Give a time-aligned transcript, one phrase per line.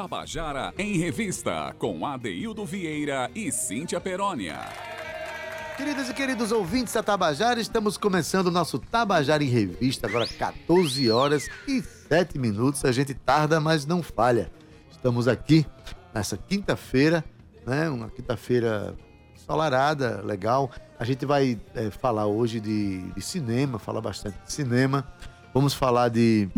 [0.00, 4.58] Tabajara em Revista, com Adeildo Vieira e Cíntia Perónia.
[5.76, 11.10] Queridas e queridos ouvintes da Tabajara, estamos começando o nosso Tabajara em Revista, agora 14
[11.10, 12.82] horas e 7 minutos.
[12.86, 14.50] A gente tarda, mas não falha.
[14.90, 15.66] Estamos aqui
[16.14, 17.22] nessa quinta-feira,
[17.66, 17.90] né?
[17.90, 18.96] Uma quinta-feira
[19.34, 20.70] ensolarada, legal.
[20.98, 25.06] A gente vai é, falar hoje de, de, cinema, falar bastante de cinema.
[25.52, 26.48] Vamos falar de,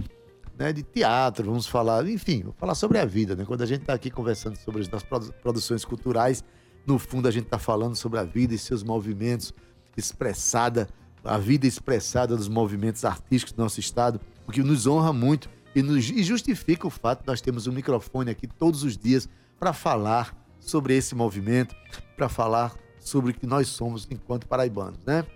[0.62, 3.44] né, de teatro, vamos falar, enfim, vamos falar sobre a vida, né?
[3.44, 6.44] Quando a gente está aqui conversando sobre as nossas produções culturais,
[6.86, 9.52] no fundo a gente está falando sobre a vida e seus movimentos,
[9.96, 10.88] expressada,
[11.24, 15.82] a vida expressada dos movimentos artísticos do nosso estado, o que nos honra muito e,
[15.82, 19.72] nos, e justifica o fato de nós termos um microfone aqui todos os dias para
[19.72, 21.74] falar sobre esse movimento,
[22.16, 25.26] para falar sobre o que nós somos enquanto paraibanos, né?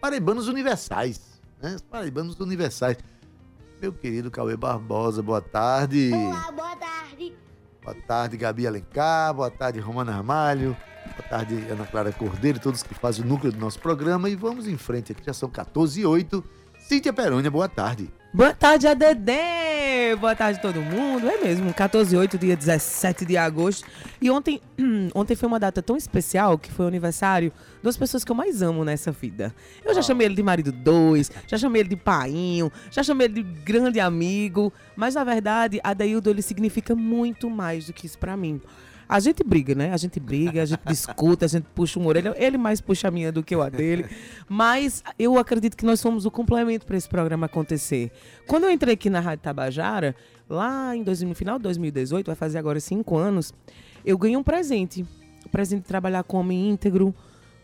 [0.00, 1.76] Paraibanos universais, né?
[1.90, 2.96] Paraibanos universais.
[3.80, 6.10] Meu querido Cauê Barbosa, boa tarde.
[6.12, 7.34] Olá, boa tarde.
[7.82, 10.76] Boa tarde, Gabi Alencar, boa tarde, Romana Armalho,
[11.16, 14.28] boa tarde, Ana Clara Cordeiro, todos que fazem o núcleo do nosso programa.
[14.28, 16.44] E vamos em frente aqui, já são 14 e 8.
[16.78, 18.12] Cíntia Perônia, boa tarde.
[18.32, 19.32] Boa tarde, ADD!
[20.20, 21.28] Boa tarde todo mundo.
[21.28, 23.84] É mesmo, 14 8, dia 17 de agosto.
[24.22, 24.60] E ontem,
[25.16, 28.62] ontem foi uma data tão especial que foi o aniversário das pessoas que eu mais
[28.62, 29.52] amo nessa vida.
[29.84, 33.42] Eu já chamei ele de marido dois, já chamei ele de painho, já chamei ele
[33.42, 38.36] de grande amigo, mas na verdade, Adaildo ele significa muito mais do que isso para
[38.36, 38.60] mim.
[39.10, 39.92] A gente briga, né?
[39.92, 42.32] A gente briga, a gente discuta, a gente puxa uma orelha.
[42.38, 44.06] Ele mais puxa a minha do que eu a dele.
[44.48, 48.12] Mas eu acredito que nós somos o complemento para esse programa acontecer.
[48.46, 50.14] Quando eu entrei aqui na Rádio Tabajara,
[50.48, 53.52] lá em 2000, no final de 2018, vai fazer agora cinco anos,
[54.04, 55.04] eu ganhei um presente.
[55.44, 57.12] O presente de trabalhar com homem íntegro,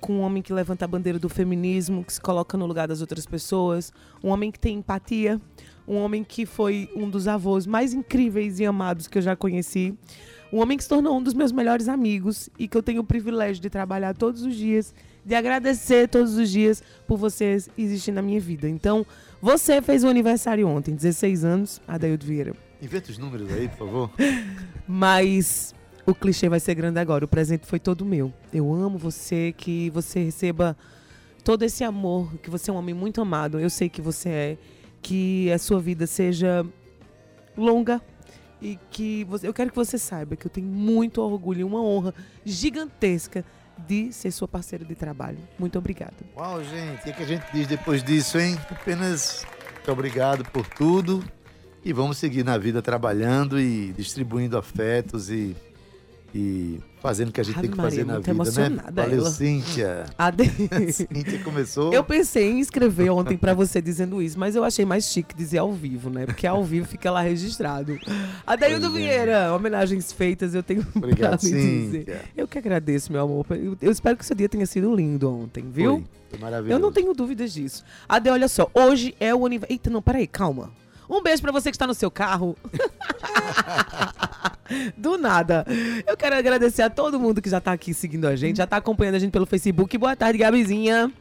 [0.01, 3.01] com um homem que levanta a bandeira do feminismo, que se coloca no lugar das
[3.01, 5.41] outras pessoas, um homem que tem empatia,
[5.87, 9.97] um homem que foi um dos avós mais incríveis e amados que eu já conheci.
[10.53, 13.05] Um homem que se tornou um dos meus melhores amigos e que eu tenho o
[13.05, 14.95] privilégio de trabalhar todos os dias,
[15.25, 18.69] de agradecer todos os dias por vocês existir na minha vida.
[18.69, 19.05] Então,
[19.43, 22.55] você fez o aniversário ontem, 16 anos, Adaildo Vieira.
[22.81, 24.11] Inventa os números aí, por favor.
[24.87, 25.75] Mas
[26.07, 27.25] o clichê vai ser grande agora.
[27.25, 28.33] O presente foi todo meu.
[28.53, 30.77] Eu amo você, que você receba
[31.43, 33.59] todo esse amor, que você é um homem muito amado.
[33.59, 34.59] Eu sei que você é.
[35.03, 36.65] Que a sua vida seja
[37.57, 38.01] longa,
[38.61, 41.83] e que você, eu quero que você saiba que eu tenho muito orgulho e uma
[41.83, 43.45] honra gigantesca
[43.87, 45.39] de ser sua parceira de trabalho.
[45.59, 46.15] Muito obrigada.
[46.37, 48.57] Uau, gente, o é que a gente diz depois disso, hein?
[48.71, 49.45] Apenas
[49.75, 51.23] muito obrigado por tudo
[51.85, 55.55] e vamos seguir na vida trabalhando e distribuindo afetos e
[56.35, 58.83] e fazendo o que a gente Ave tem que Maria, fazer na vida, né?
[58.93, 59.31] Valeu, ela.
[59.31, 60.07] Cíntia.
[60.19, 60.51] Ade...
[60.93, 61.93] Cíntia começou.
[61.93, 65.59] Eu pensei em escrever ontem pra você dizendo isso, mas eu achei mais chique dizer
[65.59, 66.27] ao vivo, né?
[66.27, 67.97] Porque ao vivo fica lá registrado.
[68.45, 68.91] Adeildo é.
[68.91, 71.99] Vieira, homenagens feitas, eu tenho Obrigado, pra me dizer.
[71.99, 72.23] Cíntia.
[72.37, 73.47] Eu que agradeço, meu amor.
[73.51, 75.99] Eu, eu espero que seu dia tenha sido lindo ontem, viu?
[75.99, 76.73] Foi, foi maravilhoso.
[76.73, 77.85] Eu não tenho dúvidas disso.
[78.09, 79.75] Ade, olha só, hoje é o aniversário.
[79.75, 80.73] Eita, não, peraí, calma.
[81.09, 82.57] Um beijo pra você que está no seu carro.
[84.97, 85.65] Do nada.
[86.07, 88.77] Eu quero agradecer a todo mundo que já tá aqui seguindo a gente, já tá
[88.77, 89.97] acompanhando a gente pelo Facebook.
[89.97, 91.13] Boa tarde, Gabizinha.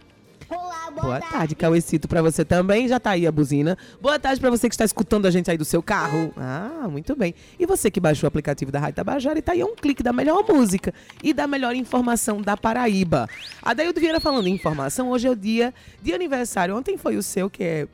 [0.49, 2.87] Olá, boa, Boa tarde, Cauecito, pra você também.
[2.87, 3.77] Já tá aí a buzina.
[3.99, 6.31] Boa tarde pra você que está escutando a gente aí do seu carro.
[6.37, 7.33] Ah, muito bem.
[7.59, 10.13] E você que baixou o aplicativo da Rádio Tabajara e tá aí um clique da
[10.13, 13.27] melhor música e da melhor informação da Paraíba.
[13.61, 16.75] Adaildo Vieira falando em informação, hoje é o dia de aniversário.
[16.75, 17.87] Ontem foi o seu, que é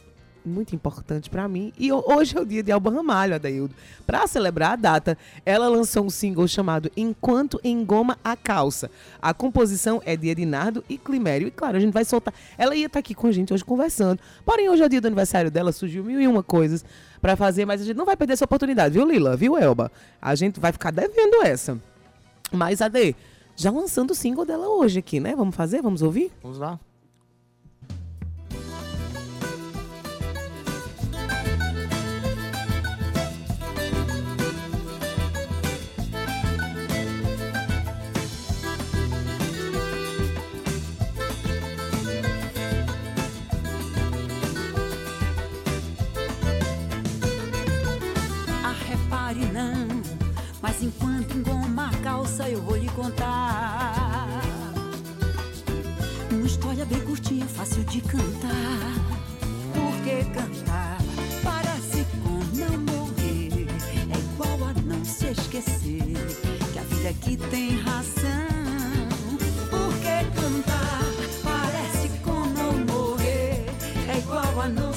[0.45, 1.71] muito importante pra mim.
[1.77, 3.73] E ho- hoje é o dia de Alba Ramalho, Adaildo.
[4.05, 8.89] Pra celebrar a data, ela lançou um single chamado Enquanto Engoma a Calça.
[9.21, 11.47] A composição é de Edinardo e Climério.
[11.47, 12.33] E claro, a gente vai soltar.
[12.57, 14.19] Ela ia estar aqui com a gente hoje conversando.
[14.45, 16.83] Porém, hoje é o dia do aniversário dela, surgiu mil e uma coisas
[17.21, 19.37] pra fazer, mas a gente não vai perder essa oportunidade, viu, Lila?
[19.37, 19.91] Viu, Elba?
[20.21, 21.77] A gente vai ficar devendo essa.
[22.51, 23.15] Mas, Ade,
[23.55, 25.35] já lançando o single dela hoje aqui, né?
[25.35, 25.81] Vamos fazer?
[25.81, 26.31] Vamos ouvir?
[26.41, 26.79] Vamos lá.
[50.83, 54.41] Enquanto engoma a calça eu vou lhe contar.
[56.31, 58.93] Uma história bem curtinha, fácil de cantar.
[59.73, 60.97] Porque cantar?
[61.43, 63.67] Parece com não morrer.
[64.09, 66.03] É igual a não se esquecer
[66.73, 69.09] Que a vida aqui tem razão.
[69.69, 71.03] Porque cantar?
[71.43, 73.65] Parece com não morrer.
[74.09, 74.90] É igual a não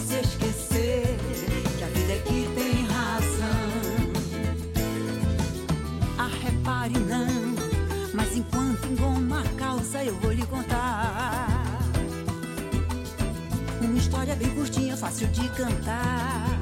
[14.38, 16.53] Bem curtinha, fácil de cantar.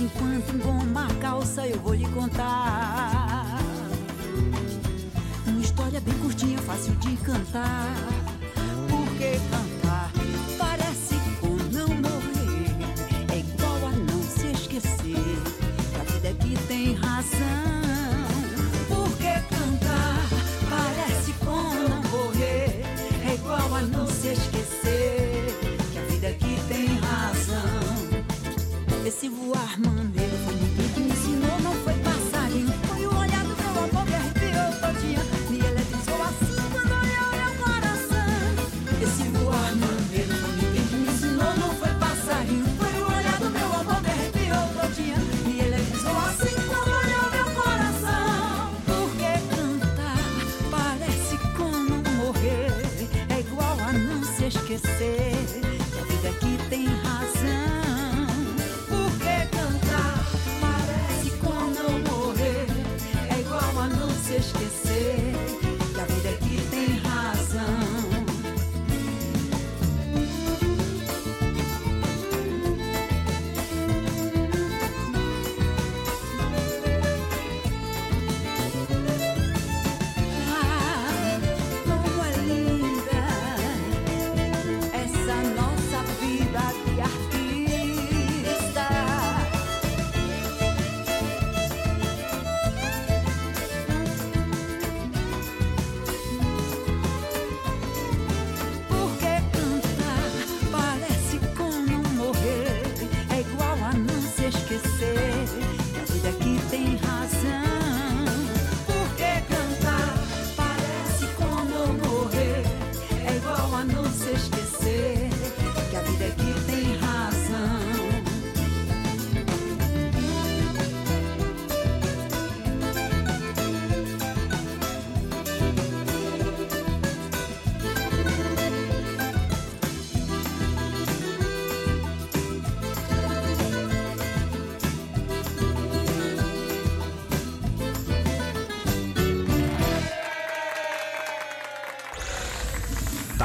[0.00, 3.58] Enquanto engoma a calça eu vou lhe contar.
[5.46, 7.94] Uma história bem curtinha, fácil de cantar.
[8.88, 9.67] Porque cantar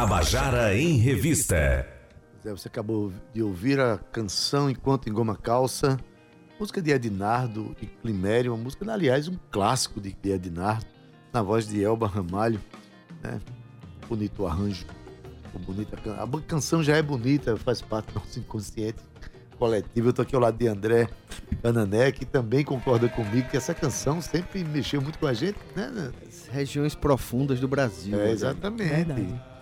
[0.03, 1.88] Tabajara em Revista.
[2.43, 5.98] Zé, você acabou de ouvir a canção Enquanto Engoma Calça,
[6.60, 10.86] música de Ednardo e Climério, uma música, aliás, um clássico de Ednardo,
[11.31, 12.60] na voz de Elba Ramalho,
[13.24, 13.39] né?
[14.10, 14.86] Bonito o arranjo,
[15.65, 19.00] bonita a canção já é bonita, faz parte do nosso inconsciente
[19.57, 20.10] coletivo.
[20.10, 21.07] Eu tô aqui ao lado de André
[21.63, 26.12] Anané, que também concorda comigo que essa canção sempre mexeu muito com a gente, né?
[26.51, 28.19] Regiões profundas do Brasil.
[28.19, 28.31] É, né?
[28.31, 28.89] exatamente.
[28.89, 29.52] Verdade.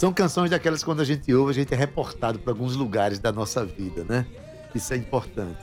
[0.00, 3.18] São canções daquelas que quando a gente ouve, a gente é reportado para alguns lugares
[3.18, 4.26] da nossa vida, né?
[4.74, 5.58] Isso é importante.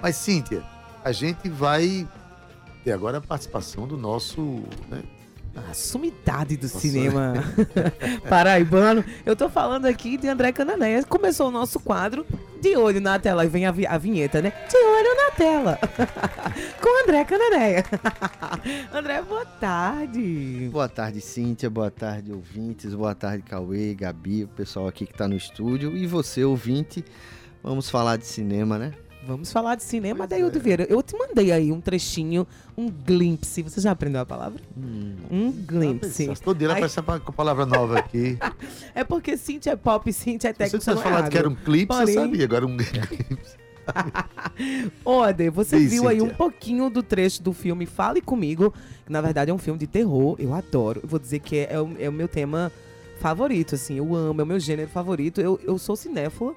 [0.00, 0.62] Mas, Cíntia,
[1.02, 2.08] a gente vai
[2.84, 4.40] ter agora a participação do nosso.
[4.88, 5.02] Né?
[5.56, 6.78] A sumidade do Nossa.
[6.78, 7.34] cinema
[8.28, 9.04] paraibano.
[9.26, 11.02] Eu tô falando aqui de André Cananéia.
[11.04, 12.24] Começou o nosso quadro
[12.60, 13.44] De Olho na Tela.
[13.44, 14.52] E vem a, vi- a vinheta, né?
[14.68, 15.78] De Olho na Tela.
[16.80, 17.84] Com André Cananéia.
[18.94, 20.68] André, boa tarde.
[20.72, 21.68] Boa tarde, Cíntia.
[21.68, 22.94] Boa tarde, ouvintes.
[22.94, 25.96] Boa tarde, Cauê, Gabi, o pessoal aqui que tá no estúdio.
[25.96, 27.04] E você, ouvinte,
[27.62, 28.92] vamos falar de cinema, né?
[29.26, 30.86] Vamos falar de cinema, Daildo Vieira.
[30.88, 32.46] Eu te mandei aí um trechinho,
[32.76, 33.62] um glimpse.
[33.62, 34.60] Você já aprendeu a palavra?
[35.30, 36.28] Um glimpse.
[36.42, 38.38] Todo dia ela Aí- aparece com a palavra nova aqui.
[38.94, 40.78] É porque Cíntia é pop, Cíntia é Se você técnica.
[40.78, 42.44] tivesse falado que era um clipe, você Porém- sabia.
[42.44, 43.38] Agora um clipe.
[45.04, 46.36] Ô, Ade, você Diz, viu aí um Cíntia.
[46.36, 48.72] pouquinho do trecho do filme Fale Comigo,
[49.06, 51.00] que na verdade é um filme de terror, eu adoro.
[51.02, 52.72] Eu vou dizer que é, é o, é o meu tema
[53.20, 55.40] favorito, assim, eu amo, é o meu gênero favorito.
[55.40, 56.54] Eu, eu sou cinéfila,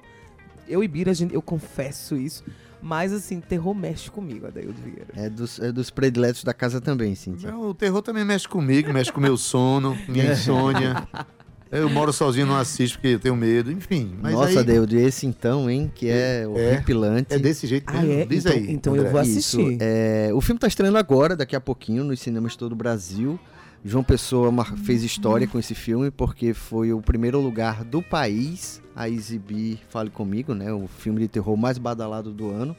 [0.68, 2.44] eu e Bira, a gente- eu confesso isso.
[2.82, 5.06] Mas, assim, terror mexe comigo, Adaildo Vieira.
[5.16, 7.50] É dos, é dos prediletos da casa também, Cíntia.
[7.50, 10.94] Não, O terror também mexe comigo, mexe com o meu sono, minha insônia.
[11.72, 14.14] Eu moro sozinho, não assisto porque eu tenho medo, enfim.
[14.22, 17.34] Mas Nossa, aí, Deus, esse então, hein, que é horripilante.
[17.34, 18.12] É desse jeito Ah, mesmo.
[18.12, 18.26] é?
[18.26, 18.70] Diz então, aí.
[18.72, 19.10] então eu André.
[19.12, 19.78] vou Isso, assistir.
[19.80, 23.40] é, o filme tá estreando agora, daqui a pouquinho, nos cinemas de todo o Brasil.
[23.84, 29.10] João Pessoa fez história com esse filme porque foi o primeiro lugar do país a
[29.10, 30.72] exibir Fale Comigo, né?
[30.72, 32.74] O filme de terror mais badalado do ano.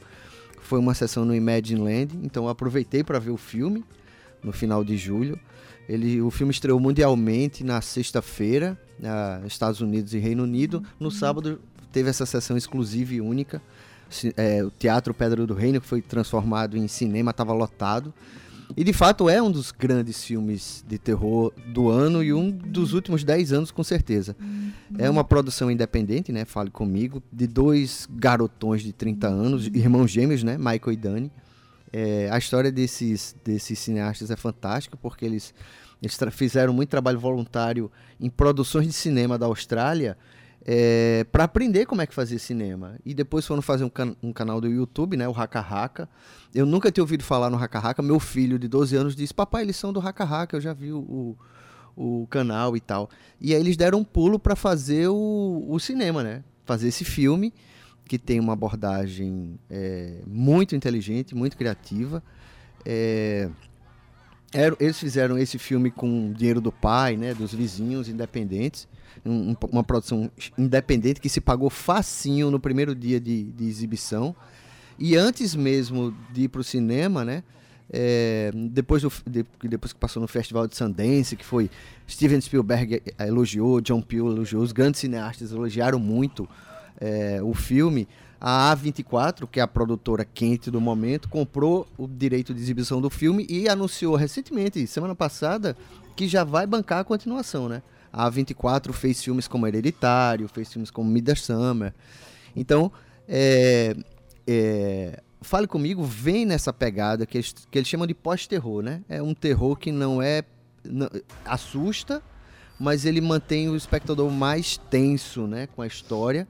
[0.62, 3.84] Foi uma sessão no Imagine Land, então aproveitei para ver o filme
[4.42, 5.38] no final de julho.
[5.88, 10.82] Ele, o filme estreou mundialmente na sexta-feira, ah, Estados Unidos e Reino Unido.
[10.98, 11.60] No sábado
[11.92, 13.62] teve essa sessão exclusiva e única.
[14.36, 18.12] É, o Teatro Pedra do Reino, que foi transformado em cinema, estava lotado.
[18.74, 22.94] E de fato é um dos grandes filmes de terror do ano e um dos
[22.94, 24.34] últimos 10 anos, com certeza.
[24.98, 26.44] É uma produção independente, né?
[26.44, 30.56] Fale comigo, de dois garotões de 30 anos, irmãos gêmeos, né?
[30.56, 31.32] Michael e Danny.
[31.92, 35.54] É, a história desses, desses cineastas é fantástica porque eles,
[36.02, 40.16] eles fizeram muito trabalho voluntário em produções de cinema da Austrália
[41.30, 42.96] para aprender como é que fazia cinema.
[43.04, 46.08] E depois foram fazer um, can- um canal do YouTube, né, o Haka Haka.
[46.54, 48.02] Eu nunca tinha ouvido falar no Haka Haka.
[48.02, 50.92] Meu filho de 12 anos disse: Papai, eles são do Haka Haka, eu já vi
[50.92, 51.36] o,
[51.96, 53.08] o, canal e tal.
[53.40, 56.42] E aí eles deram um pulo para fazer o, o cinema, né?
[56.64, 57.52] Fazer esse filme
[58.04, 62.22] que tem uma abordagem é, muito inteligente, muito criativa.
[62.84, 63.50] É,
[64.78, 68.88] eles fizeram esse filme com dinheiro do pai, né, dos vizinhos independentes,
[69.24, 74.34] um- um- uma produção independente que se pagou facinho no primeiro dia de, de exibição.
[74.98, 77.42] E antes mesmo de ir para o cinema, né,
[77.92, 81.70] é, depois, do, de- depois que passou no Festival de Sundance, que foi
[82.08, 86.48] Steven Spielberg eh, elogiou, John Peele elogiou, os grandes cineastas elogiaram muito
[87.00, 88.08] é, o filme,
[88.40, 93.08] a A24, que é a produtora quente do momento, comprou o direito de exibição do
[93.10, 95.76] filme e anunciou recentemente, semana passada,
[96.16, 97.82] que já vai bancar a continuação, né?
[98.16, 101.92] A A24 fez filmes como Hereditário, fez filmes como Midsummer.
[102.56, 102.90] Então,
[103.28, 103.94] é,
[104.46, 109.02] é, Fale Comigo vem nessa pegada que eles, que eles chamam de pós-terror, né?
[109.06, 110.42] É um terror que não é...
[110.82, 111.10] não-
[111.44, 112.22] assusta,
[112.80, 115.66] mas ele mantém o espectador mais tenso, né?
[115.66, 116.48] Com a história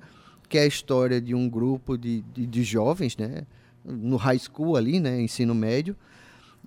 [0.49, 3.43] que é a história de um grupo de, de, de jovens, né?
[3.85, 5.21] No high school ali, né?
[5.21, 5.97] Ensino médio.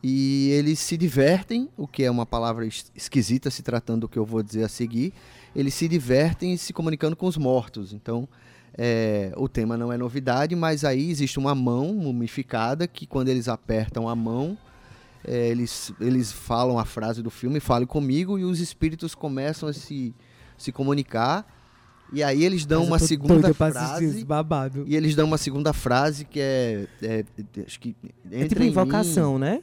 [0.01, 4.17] E eles se divertem, o que é uma palavra es- esquisita se tratando do que
[4.17, 5.13] eu vou dizer a seguir.
[5.55, 7.91] Eles se divertem se comunicando com os mortos.
[7.91, 8.27] Então,
[8.77, 13.49] é, o tema não é novidade, mas aí existe uma mão mumificada que quando eles
[13.49, 14.57] apertam a mão,
[15.27, 19.73] é, eles, eles falam a frase do filme, fale comigo, e os espíritos começam a
[19.73, 20.13] se,
[20.57, 21.45] se comunicar.
[22.13, 24.23] E aí eles dão uma segunda frase.
[24.23, 24.85] babado.
[24.87, 26.87] E eles dão uma segunda frase que é.
[27.03, 27.25] é-
[27.67, 27.95] acho que.
[28.31, 28.71] É entra tipo em mim.
[28.71, 29.61] invocação, né?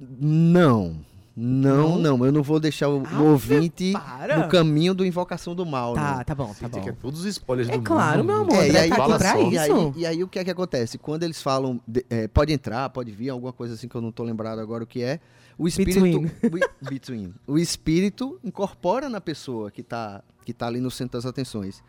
[0.00, 1.06] Não.
[1.40, 1.98] Não, Não?
[2.18, 2.26] não.
[2.26, 4.38] Eu não vou deixar o, Ave, ouvinte para.
[4.38, 5.94] no caminho do invocação do mal.
[5.94, 6.98] Tá, tá bom, tá Cíntia bom.
[7.00, 8.26] todos os spoilers É do claro, mundo.
[8.26, 8.56] meu amor.
[8.64, 9.38] É, e aí, tá aqui pra só.
[9.50, 9.94] e, aí, isso.
[9.96, 10.98] e aí o que é que acontece?
[10.98, 14.10] Quando eles falam, de- é, pode entrar, pode vir, alguma coisa assim que eu não
[14.10, 15.20] tô lembrado agora o que é,
[15.56, 16.00] o espírito.
[16.00, 16.26] Between.
[16.82, 17.34] o- between.
[17.46, 21.84] O espírito incorpora na pessoa que tá, que tá ali no centro das atenções.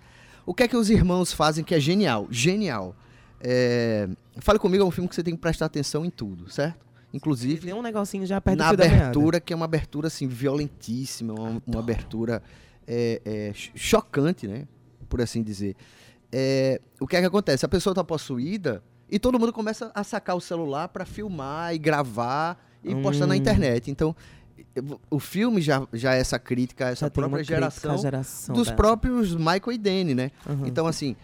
[0.46, 2.28] O que é que os irmãos fazem que é genial?
[2.30, 2.96] Genial.
[3.42, 4.08] É,
[4.42, 6.88] Fale comigo, é um filme que você tem que prestar atenção em tudo, certo?
[7.14, 11.62] Inclusive Tem um negocinho já perto na abertura, que é uma abertura assim, violentíssima, uma,
[11.66, 12.42] uma abertura
[12.88, 14.68] é, é, ch- chocante, né?
[15.08, 15.76] Por assim dizer.
[16.32, 17.66] É, o que é que acontece?
[17.66, 21.80] A pessoa tá possuída e todo mundo começa a sacar o celular para filmar e
[21.80, 23.38] gravar e postar na Hum.
[23.38, 23.90] internet.
[23.90, 24.16] Então,
[25.10, 29.72] o filme já, já é essa crítica essa Já própria geração geração dos próprios Michael
[29.72, 30.32] e Danny, né?
[30.48, 30.68] Uhum.
[30.68, 31.16] Então, assim,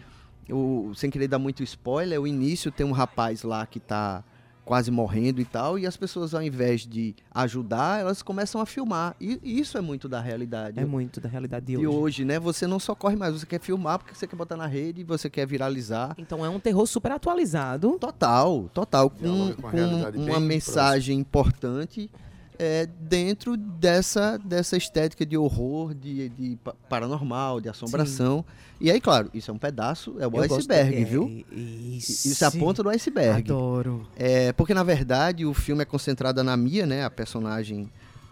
[0.50, 4.24] o, sem querer dar muito spoiler, o início tem um rapaz lá que tá
[4.66, 9.14] quase morrendo e tal, e as pessoas, ao invés de ajudar, elas começam a filmar.
[9.18, 11.96] E e isso é muito da realidade É muito da realidade de de hoje.
[11.96, 12.38] hoje, né?
[12.40, 15.30] Você não só corre mais, você quer filmar porque você quer botar na rede, você
[15.30, 16.14] quer viralizar.
[16.18, 17.96] Então é um terror super atualizado.
[18.00, 19.08] Total, total.
[19.08, 22.10] Com, com com uma mensagem importante
[22.58, 28.44] é, dentro dessa, dessa estética de horror, de, de pa- paranormal, de assombração.
[28.80, 31.44] E aí, claro, isso é um pedaço, é o Eu iceberg, é, viu?
[31.50, 32.28] Isso.
[32.28, 33.50] Isso é a ponta do iceberg.
[33.50, 34.06] Adoro.
[34.16, 37.04] É, porque, na verdade, o filme é concentrado na Mia, né?
[37.04, 37.90] A personagem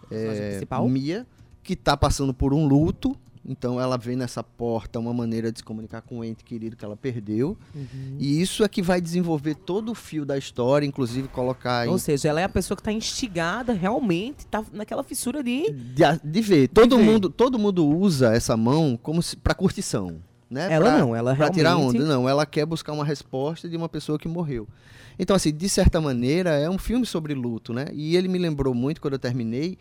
[0.09, 0.87] Personagem é, principal.
[0.87, 1.25] Mia,
[1.63, 5.63] que tá passando por um luto, Então ela vê nessa porta uma maneira de se
[5.63, 7.55] comunicar com o ente querido que ela perdeu.
[7.75, 8.17] Uhum.
[8.19, 11.99] E isso é que vai desenvolver todo o fio da história, inclusive colocar em Ou
[11.99, 15.71] seja, ela é a pessoa que tá instigada realmente, tá naquela fissura de.
[15.71, 16.69] de, de ver.
[16.69, 20.17] Todo mundo, todo mundo usa essa mão como se, para curtição,
[20.49, 20.67] né?
[20.73, 22.05] Ela Pra- não, ela pra tirar realmente- onda.
[22.07, 24.67] Não, ela quer buscar uma resposta de uma pessoa que morreu.
[25.19, 27.85] Então, assim, de certa maneira, é um filme sobre luto, né?
[27.93, 29.77] E ele me lembrou muito quando eu terminei.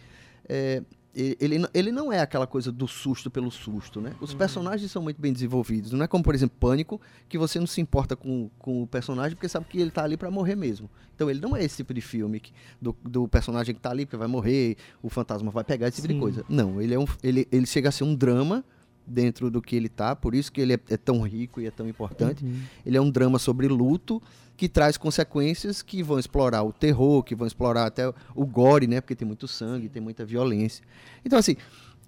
[0.48, 0.82] é,
[1.16, 4.12] ele, ele não é aquela coisa do susto pelo susto, né?
[4.20, 5.92] Os personagens são muito bem desenvolvidos.
[5.92, 9.36] Não é como, por exemplo, Pânico, que você não se importa com, com o personagem
[9.36, 10.90] porque sabe que ele tá ali para morrer mesmo.
[11.14, 14.04] Então ele não é esse tipo de filme que- do, do personagem que tá ali
[14.04, 16.14] porque vai morrer, o fantasma vai pegar, esse tipo Sim.
[16.14, 16.44] de coisa.
[16.48, 18.64] Não, ele, é um, ele, ele chega a ser um drama
[19.06, 21.70] dentro do que ele tá, por isso que ele é, é tão rico e é
[21.70, 22.44] tão importante.
[22.84, 24.22] Ele é um drama sobre luto
[24.56, 29.00] que traz consequências que vão explorar o terror, que vão explorar até o gore, né?
[29.00, 30.84] Porque tem muito sangue, tem muita violência.
[31.24, 31.56] Então, assim,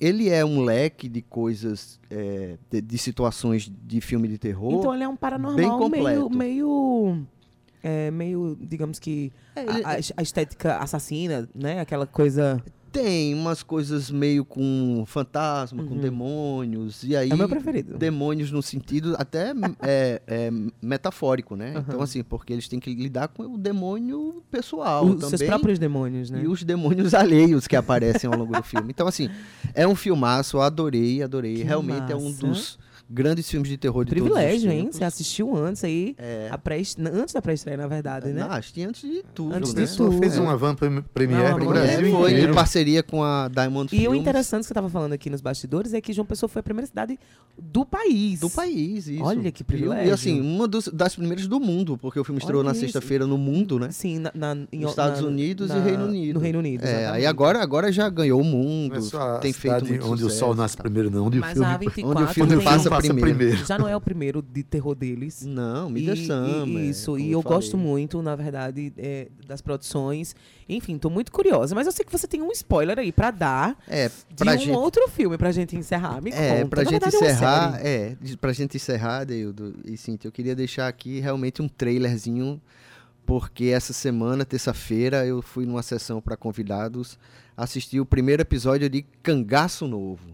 [0.00, 4.72] ele é um leque de coisas, é, de, de situações de filme de terror.
[4.78, 5.78] Então ele é um bem paranormal meio.
[5.78, 6.30] completo.
[6.30, 7.26] meio
[7.82, 9.32] é, meio, digamos que.
[9.54, 11.80] É, a- ele- a, a estética assassina, né?
[11.80, 12.62] Aquela coisa.
[12.96, 16.00] Tem umas coisas meio com fantasma, com Uhum.
[16.00, 17.30] demônios, e aí...
[17.30, 17.96] É meu preferido.
[17.98, 20.50] Demônios no sentido até é, é,
[20.80, 21.72] metafórico, né?
[21.76, 21.84] Aham.
[21.88, 25.36] Então, assim, porque eles têm que lidar com o demônio pessoal Os também.
[25.38, 26.42] seus próprios demônios, né?
[26.42, 28.90] E os demônios alheios que aparecem ao longo do filme.
[28.90, 29.28] Então, assim,
[29.74, 31.56] é um filmaço, eu adorei, adorei.
[31.56, 32.46] Que Realmente é um massa.
[32.46, 34.88] dos grandes filmes de terror de Privilégio, todos os hein?
[34.92, 36.14] Você assistiu antes aí.
[36.18, 36.48] É.
[36.50, 36.76] A pré
[37.12, 38.40] antes da pré-estreia, na verdade, né?
[38.42, 39.84] Não, acho que antes de tudo, Antes né?
[39.84, 40.18] de tudo.
[40.18, 40.40] Fez é.
[40.40, 42.50] uma van pre- premiere no Brasil É, foi inteiro.
[42.50, 44.20] em parceria com a Diamond E o Films.
[44.20, 46.86] interessante que você estava falando aqui nos bastidores é que João Pessoa foi a primeira
[46.86, 47.18] cidade
[47.58, 48.40] do país.
[48.40, 49.22] Do país, isso.
[49.22, 50.08] Olha que privilégio.
[50.08, 53.26] E assim, uma dos- das primeiras do mundo, porque o filme estreou Olha na sexta-feira
[53.26, 53.90] no mundo, né?
[53.90, 56.34] Sim, na, na- em- Nos Estados na- Unidos na- e Reino Unido.
[56.34, 56.84] No Reino Unido.
[56.84, 60.38] É, aí agora, agora já ganhou o mundo, é tem feito muito onde o sucesso
[60.40, 60.82] sol e nasce tal.
[60.84, 61.26] primeiro, não.
[61.26, 63.36] Onde o Mas filme, a 24 onde o filme onde o tem- filme passa primeiro.
[63.38, 63.66] primeiro.
[63.66, 65.44] já não é o primeiro de terror deles.
[65.44, 66.66] Não, E- Mídia Sama.
[66.66, 67.56] e, é, isso, e eu falei.
[67.58, 70.34] gosto muito, na verdade, é, das produções.
[70.68, 71.74] Enfim, tô muito curiosa.
[71.74, 74.58] Mas eu sei que você tem um spoiler aí pra dar É, de pra um
[74.58, 76.20] gente, outro filme pra gente encerrar.
[76.20, 76.68] Me é, conta.
[76.68, 80.28] pra Na gente verdade, é uma encerrar, é, de- pra gente encerrar, Deildo e Cintia,
[80.28, 82.60] eu queria deixar aqui realmente um trailerzinho,
[83.24, 87.18] porque essa semana, terça-feira, eu fui numa sessão para convidados
[87.56, 90.30] assistir o primeiro episódio de Cangaço Novo.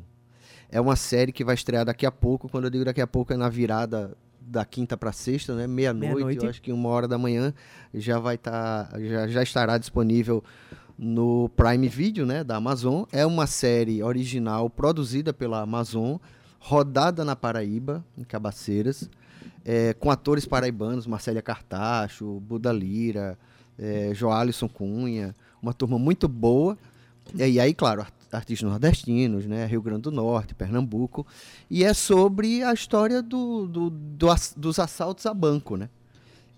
[0.73, 3.31] É uma série que vai estrear daqui a pouco, quando eu digo daqui a pouco
[3.31, 5.67] é na virada da quinta para sexta, né?
[5.67, 6.45] Meia-noite, Meia-noite.
[6.45, 7.53] eu acho que uma hora da manhã
[7.93, 10.43] já vai estar, já, já estará disponível
[10.99, 13.05] no Prime Video, né, da Amazon.
[13.13, 16.17] É uma série original produzida pela Amazon,
[16.59, 19.11] rodada na Paraíba, em Cabaceiras,
[19.65, 23.39] é, com atores paraibanos, Marcélia Cartacho, Buda Lira,
[23.79, 26.79] é, Joalisson Cunha, uma turma muito boa.
[27.35, 31.27] E aí, claro, artistas nordestinos, né, Rio Grande do Norte, Pernambuco.
[31.71, 35.89] E é sobre a história do, do- do dos assaltos a banco, né?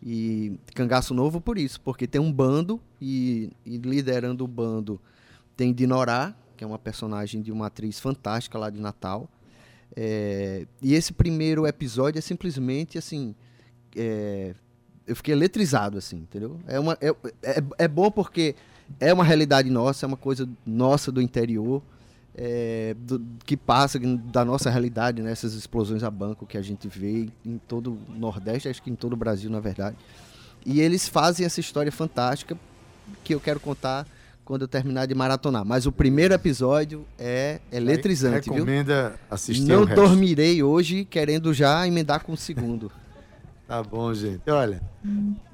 [0.02, 5.00] E Cangaço Novo por isso, porque tem um bando e, e liderando o bando
[5.56, 9.28] tem Dinorá, que é uma personagem de uma atriz fantástica lá de Natal.
[9.96, 13.34] É, e esse primeiro episódio é simplesmente assim.
[13.96, 14.54] é,
[15.06, 16.58] eu fiquei eletrizado, assim, entendeu?
[16.66, 17.08] É, uma, é,
[17.42, 18.54] é, é bom porque
[19.00, 21.82] é uma realidade nossa, é uma coisa nossa do interior,
[22.36, 25.30] é, do- que passa da nossa realidade, né?
[25.30, 28.94] Essas explosões a banco que a gente vê em todo o Nordeste, acho que em
[28.96, 29.96] todo o Brasil, na verdade.
[30.66, 32.56] E eles fazem essa história fantástica
[33.22, 34.06] que eu quero contar
[34.44, 35.64] quando eu terminar de maratonar.
[35.64, 38.54] Mas o primeiro episódio é eletrizante, viu?
[38.64, 42.90] Recomenda assistir Não dormirei hoje querendo já emendar com o segundo.
[43.66, 44.48] Tá bom, gente.
[44.50, 44.80] Olha,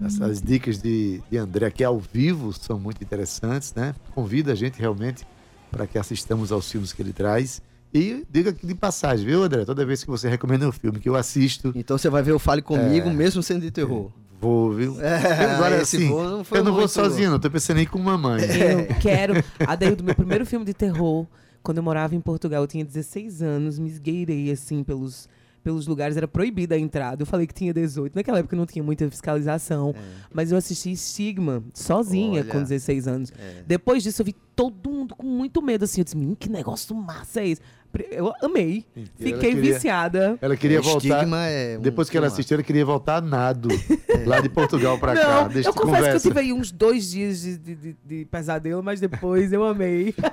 [0.05, 3.95] essas dicas de, de André aqui ao vivo são muito interessantes, né?
[4.15, 5.25] Convida a gente realmente
[5.71, 7.63] para que assistamos aos filmes que ele traz.
[7.95, 9.65] E diga aqui de passagem, viu, André?
[9.65, 12.39] Toda vez que você recomenda um filme que eu assisto, Então você vai ver o
[12.39, 13.13] Fale Comigo, É.
[13.13, 14.11] mesmo sendo de terror.
[14.41, 15.01] vou, viu?
[15.01, 17.39] É, Agora assim, não eu não vou sozinho, não.
[17.39, 18.41] Tô pensando em ir com mamãe.
[18.51, 19.35] Eu quero.
[19.67, 21.27] A daí do meu primeiro filme de terror,
[21.63, 25.29] quando eu morava em Portugal, eu tinha 16 anos, me esgueirei assim pelos,
[25.63, 27.23] pelos lugares, era proibida a entrada.
[27.23, 28.15] Eu falei que tinha 18.
[28.15, 29.95] Naquela época não tinha muita fiscalização.
[30.33, 32.51] Mas eu assisti Stigma sozinha Olha.
[32.51, 33.33] com 16 anos.
[33.39, 33.63] É.
[33.67, 36.01] Depois disso, eu vi todo mundo com muito medo assim.
[36.01, 37.63] Eu disse, menino, que negócio massa é esse?
[38.11, 38.85] Eu amei.
[38.97, 40.39] Ela Fiquei queria- viciada.
[40.41, 41.09] Ela queria O voltar.
[41.17, 43.69] Estigma é um Depois que ela assistiu, ela queria voltar a nado.
[44.27, 45.43] Lá de Portugal pra cá.
[45.43, 46.21] Não, Deixa eu confesso conversa.
[46.21, 49.65] que eu tive aí uns dois dias de, de- de- de pesadelo, mas depois eu
[49.65, 50.15] amei.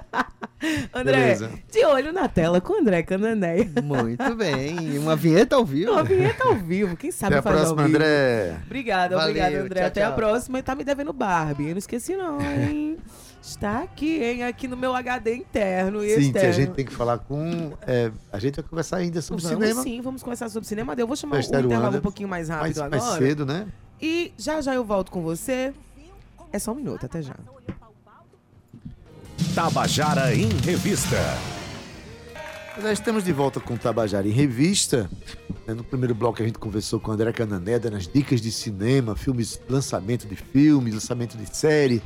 [0.94, 1.52] André, Beleza.
[1.72, 3.58] de olho na tela com o André Canané.
[3.84, 4.98] Muito bem.
[4.98, 5.92] Uma vinheta ao vivo.
[5.92, 7.96] Uma vinheta ao vivo, quem sabe Até a próxima, vivo.
[7.98, 8.58] André.
[8.66, 9.80] Obrigada, Valeu, obrigada, André.
[9.82, 10.16] tchau, Até a tchau.
[10.16, 10.60] próxima.
[10.60, 11.66] E tá me devendo Barbie.
[11.66, 12.98] Eu não esqueci, não, hein?
[13.48, 14.44] Está aqui, hein?
[14.44, 16.50] Aqui no meu HD interno e Sim, externo.
[16.50, 17.72] a gente tem que falar com.
[17.88, 19.84] é, a gente vai conversar ainda sobre Vamos cinema.
[19.84, 20.94] sim, vamos conversar sobre cinema.
[20.98, 21.98] Eu vou chamar o Festa intervalo Aruanda.
[22.00, 23.18] um pouquinho mais mais, rápido mais agora.
[23.26, 23.68] cedo, né?
[24.02, 25.74] E já já eu volto com você.
[26.52, 27.36] É só um minuto, até já.
[29.56, 31.18] Tabajara em Revista.
[32.82, 35.10] Já estamos de volta com o Tabajara em Revista.
[35.66, 35.74] né?
[35.74, 39.60] No primeiro bloco a gente conversou com o André Cananeda nas dicas de cinema, filmes,
[39.70, 42.04] lançamento de filmes, lançamento de série,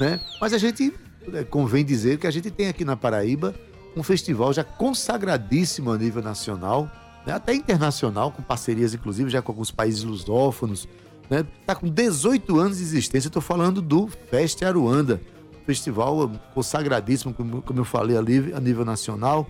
[0.00, 0.20] né?
[0.40, 0.92] Mas a gente
[1.32, 3.54] é, convém dizer que a gente tem aqui na Paraíba
[3.96, 6.90] um festival já consagradíssimo a nível nacional,
[7.26, 7.34] né?
[7.34, 10.88] até internacional, com parcerias inclusive já com alguns países lusófonos,
[11.28, 11.46] né?
[11.66, 13.28] Tá com 18 anos de existência.
[13.28, 15.20] Estou falando do Feste Aruanda,
[15.66, 19.48] festival consagradíssimo, como, como eu falei ali, a nível nacional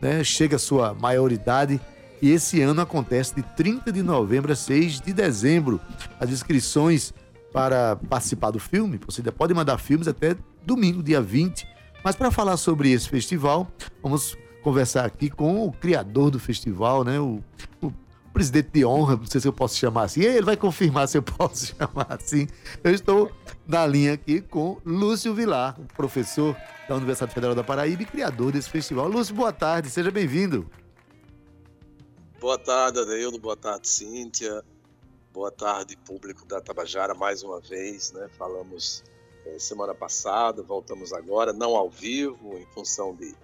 [0.00, 1.80] né, chega à sua maioridade
[2.20, 5.80] e esse ano acontece de 30 de novembro a 6 de dezembro.
[6.18, 7.14] As inscrições
[7.52, 11.66] para participar do filme, você ainda pode mandar filmes até domingo, dia 20.
[12.04, 13.70] Mas para falar sobre esse festival,
[14.02, 17.42] vamos conversar aqui com o criador do festival, né, o,
[17.82, 17.92] o
[18.32, 21.22] presidente de honra, não sei se eu posso chamar assim, ele vai confirmar se eu
[21.24, 22.46] posso chamar assim.
[22.84, 23.32] Eu estou
[23.66, 26.56] na linha aqui com Lúcio Vilar, professor
[26.88, 29.08] da Universidade Federal da Paraíba e criador desse festival.
[29.08, 30.70] Lúcio, boa tarde, seja bem-vindo.
[32.40, 33.38] Boa tarde, Adeildo.
[33.38, 34.62] Boa tarde, Cíntia.
[35.38, 38.28] Boa tarde, público da Tabajara, mais uma vez, né?
[38.36, 39.04] Falamos
[39.46, 43.36] eh, semana passada, voltamos agora, não ao vivo, em função de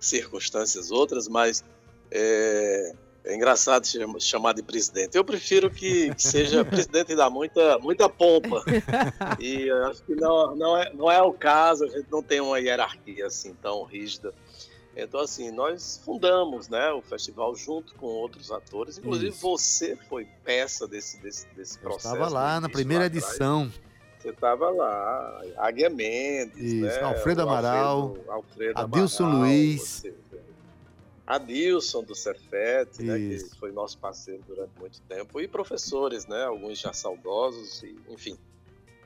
[0.00, 1.62] circunstâncias outras, mas
[2.10, 2.94] é,
[3.26, 5.14] é engraçado cham- chamar de presidente.
[5.14, 8.64] Eu prefiro que, seja presidente dá muita, muita pompa.
[9.38, 12.40] E eu acho que não, não, é, não é o caso, a gente não tem
[12.40, 14.32] uma hierarquia assim tão rígida.
[14.94, 18.98] Então, assim, nós fundamos né, o festival junto com outros atores.
[18.98, 19.40] Inclusive, Isso.
[19.40, 22.14] você foi peça desse, desse, desse Eu processo.
[22.14, 23.26] estava lá na primeira lá atrás.
[23.26, 23.72] edição.
[24.20, 25.42] Você estava lá.
[25.56, 27.00] Águia Mendes, Isso, né?
[27.00, 29.80] Alfredo Amaral, Alfredo, Alfredo Adilson Amaral, Luiz.
[29.82, 30.14] você-
[31.26, 36.78] Adilson do Cefet, né, que foi nosso parceiro durante muito tempo, e professores, né, alguns
[36.78, 38.36] já saudosos, e, enfim.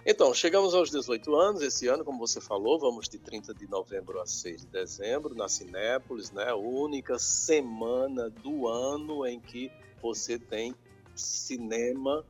[0.08, 4.20] Então, chegamos aos 18 anos esse ano, como você falou, vamos de 30 de novembro
[4.20, 9.68] a 6 de dezembro na Cinépolis, né, única semana do ano em que
[10.00, 10.76] você tem
[11.12, 12.24] cinema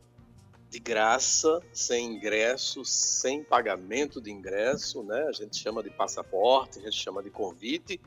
[0.71, 5.27] de graça, sem ingresso, sem pagamento de ingresso, né?
[5.29, 8.01] A gente chama de passaporte, a gente chama de convite.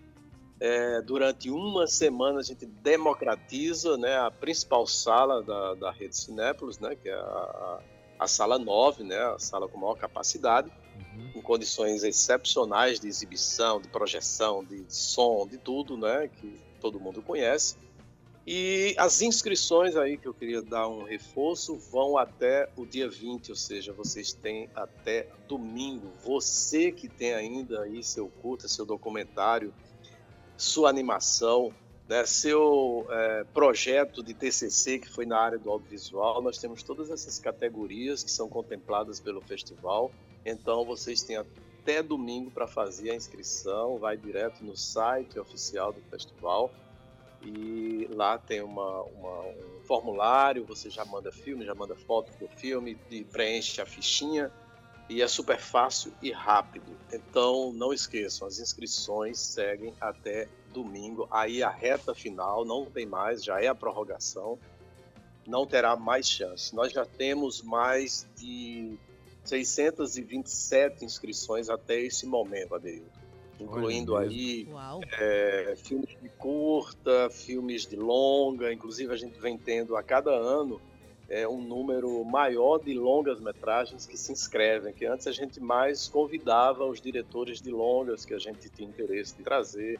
[0.60, 6.80] É, durante uma semana a gente democratiza, né, a principal sala da, da rede Cinépolis,
[6.80, 7.80] né, que é a,
[8.20, 10.70] a, sala 9, né, a sala com maior capacidade,
[11.16, 11.32] Uhum.
[11.34, 17.22] com condições excepcionais de exibição, de projeção, de som, de tudo, né, que todo mundo
[17.22, 17.78] conhece.
[18.46, 23.50] E as inscrições aí que eu queria dar um reforço vão até o dia 20,
[23.52, 26.12] ou seja, vocês têm até domingo.
[26.24, 29.74] Você que tem ainda aí seu curta, seu documentário,
[30.58, 31.72] sua animação,
[32.10, 37.12] né, seu eh, projeto de TCC que foi na área do audiovisual, nós temos todas
[37.12, 40.12] essas categorias que são contempladas pelo festival.
[40.44, 46.02] Então vocês têm até domingo para fazer a inscrição, vai direto no site oficial do
[46.10, 46.74] festival
[47.42, 52.48] e lá tem uma, uma- um formulário, você já manda filme, já manda foto do
[52.50, 52.96] filme,
[53.32, 54.52] preenche a fichinha
[55.08, 57.00] e é super fácil e rápido.
[57.14, 61.28] Então não esqueçam, as inscrições seguem até domingo.
[61.32, 64.58] Aí a reta final não tem mais, já é a prorrogação,
[65.48, 66.76] não terá mais chance.
[66.76, 68.98] Nós já temos mais de
[69.44, 73.20] 627 inscrições até esse momento, Adeildo.
[73.60, 74.70] Incluindo aí
[75.20, 80.80] é, filmes de curta, filmes de longa, inclusive a gente vem tendo a cada ano
[81.30, 86.08] é, um número maior de longas metragens que se inscrevem, que antes a gente mais
[86.08, 90.00] convidava os diretores de longas que a gente tinha interesse de trazer.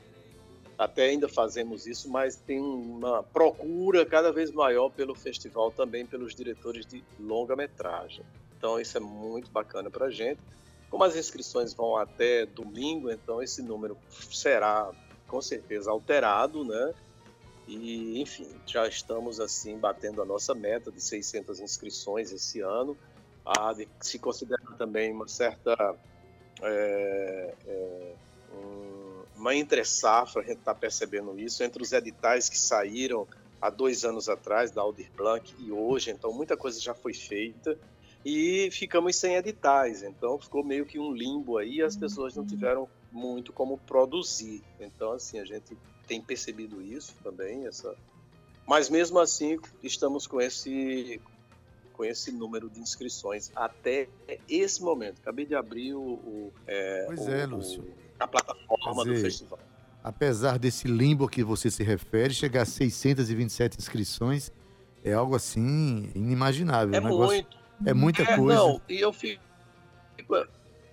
[0.80, 6.34] Até ainda fazemos isso, mas tem uma procura cada vez maior pelo festival também pelos
[6.34, 8.24] diretores de longa metragem.
[8.58, 10.40] Então isso é muito bacana para a gente.
[10.90, 13.98] Como as inscrições vão até domingo, então esse número
[14.32, 14.90] será
[15.28, 16.94] com certeza alterado, né?
[17.68, 22.98] E, enfim, já estamos assim batendo a nossa meta de 600 inscrições esse ano.
[23.46, 25.76] Há de se considera também uma certa
[26.64, 28.16] é, é,
[28.54, 28.99] um-
[29.40, 33.28] uma entre safra, a gente está percebendo isso, entre os editais que saíram
[33.62, 37.78] há dois anos atrás, da Aldir Blanc, e hoje, então muita coisa já foi feita
[38.26, 42.46] e ficamos sem editais, então ficou meio que um limbo aí, e as pessoas não
[42.46, 44.62] tiveram muito como produzir.
[44.80, 47.96] Então, assim, a gente tem percebido isso também, essa.
[48.68, 51.22] Mas mesmo assim, estamos com esse
[52.00, 54.08] com esse número de inscrições até
[54.48, 55.20] esse momento.
[55.22, 57.94] Acabei de abrir o, o, é, Pois o- é, o- Lúcio.
[58.18, 59.60] a plataforma Quer do dizer, festival.
[60.02, 64.50] Apesar desse limbo a que você se refere, chegar a 627 inscrições
[65.04, 66.96] é algo assim inimaginável.
[66.96, 67.58] É um negócio- muito.
[67.86, 68.56] é muita É, coisa.
[68.64, 69.44] Não, e eu fico.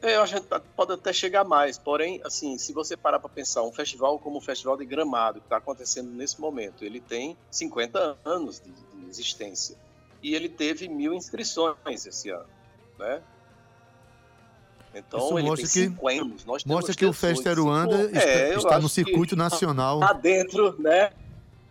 [0.02, 3.62] é, eu acho que pode até chegar mais, porém, assim, se você parar para pensar,
[3.62, 8.18] um festival como o Festival de Gramado, que está acontecendo nesse momento, ele tem 50
[8.24, 9.76] anos de, de existência.
[10.26, 12.48] E ele teve mil inscrições esse ano,
[12.98, 13.22] né?
[14.92, 16.44] Então, Isso ele mostra tem que- cinco anos.
[16.44, 20.00] Nós Mostra que o 18, Festa Aruanda está, É, está no circuito nacional.
[20.00, 21.12] Tá dentro, né?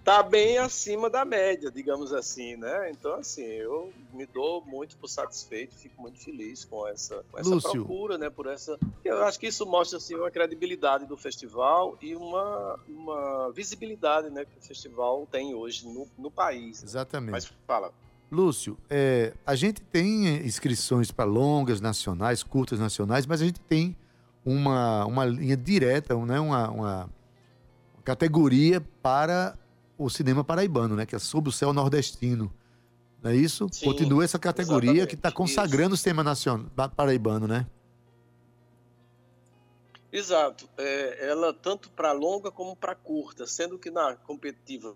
[0.05, 2.91] Tá bem acima da média, digamos assim, né?
[2.91, 7.49] Então, assim, eu me dou muito por satisfeito, fico muito feliz com essa, com essa
[7.49, 7.71] Lúcio.
[7.83, 8.29] procura, né?
[8.29, 8.79] Por essa.
[9.03, 14.45] Eu acho que isso mostra assim, uma credibilidade do festival e uma, uma visibilidade né,
[14.45, 16.81] que o festival tem hoje no, no país.
[16.83, 16.87] né?
[16.87, 17.31] Exatamente.
[17.31, 17.91] Mas fala.
[18.35, 23.95] Lúcio, é, a gente tem inscrições para longas nacionais, curtas nacionais, mas a gente tem
[24.43, 27.09] uma, uma linha direta, né, uma, uma
[28.03, 29.57] categoria para
[29.97, 32.53] o cinema paraibano, né, que é Sob o Céu Nordestino.
[33.23, 33.67] Não é isso?
[33.71, 37.65] Sim, Continua essa categoria que está consagrando o cinema nacional, paraibano, né?
[40.11, 40.69] Exato.
[40.77, 44.95] É, ela tanto para longa como para curta, sendo que na competitiva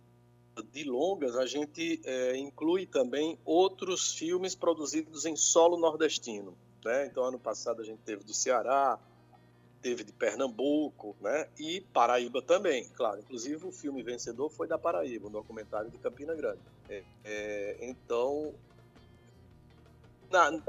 [0.63, 6.57] de longas a gente é, inclui também outros filmes produzidos em solo nordestino.
[6.83, 7.07] Né?
[7.07, 8.99] Então, ano passado a gente teve do Ceará,
[9.81, 11.47] teve de Pernambuco, né?
[11.57, 13.19] E Paraíba também, claro.
[13.19, 16.59] Inclusive o filme vencedor foi da Paraíba, um documentário de Campina Grande.
[16.89, 18.53] É, é, então,
[20.29, 20.61] na-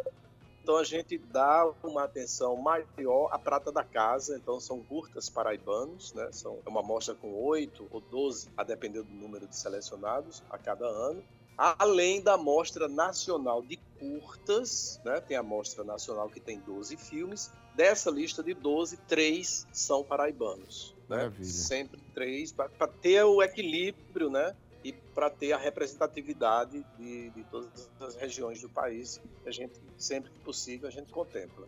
[0.63, 4.37] então a gente dá uma atenção maior à prata da casa.
[4.37, 6.29] Então são curtas paraibanos, né?
[6.33, 10.59] São é uma amostra com oito ou 12, a depender do número de selecionados a
[10.59, 11.23] cada ano.
[11.57, 15.21] Além da Mostra Nacional de Curtas, né?
[15.21, 17.53] tem a Mostra Nacional que tem 12 filmes.
[17.75, 20.97] Dessa lista de 12, três são paraibanos.
[21.07, 21.31] Né?
[21.43, 24.57] Sempre três, para ter o equilíbrio né?
[24.85, 29.81] E para ter a representatividade de, de todas as regiões do país, que a gente,
[29.97, 31.67] sempre que possível, a gente contempla.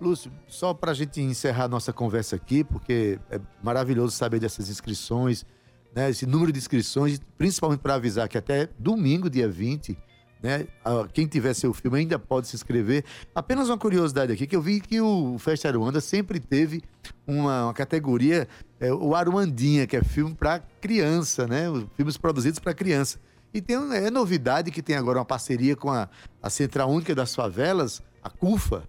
[0.00, 5.44] Lúcio, só para a gente encerrar nossa conversa aqui, porque é maravilhoso saber dessas inscrições,
[5.94, 9.96] né, esse número de inscrições, principalmente para avisar que até domingo, dia 20,
[10.42, 13.04] né, a- quem tiver seu filme ainda pode se inscrever.
[13.34, 16.82] Apenas uma curiosidade aqui, que eu vi que o Festa Aruanda sempre teve
[17.26, 18.46] uma, uma categoria,
[18.78, 21.64] é, o Aruandinha, que é filme para criança, né,
[21.96, 23.18] filmes produzidos para criança.
[23.54, 26.08] E tem, é novidade que tem agora uma parceria com a,
[26.42, 28.82] a Central Única das Favelas, a CUFA,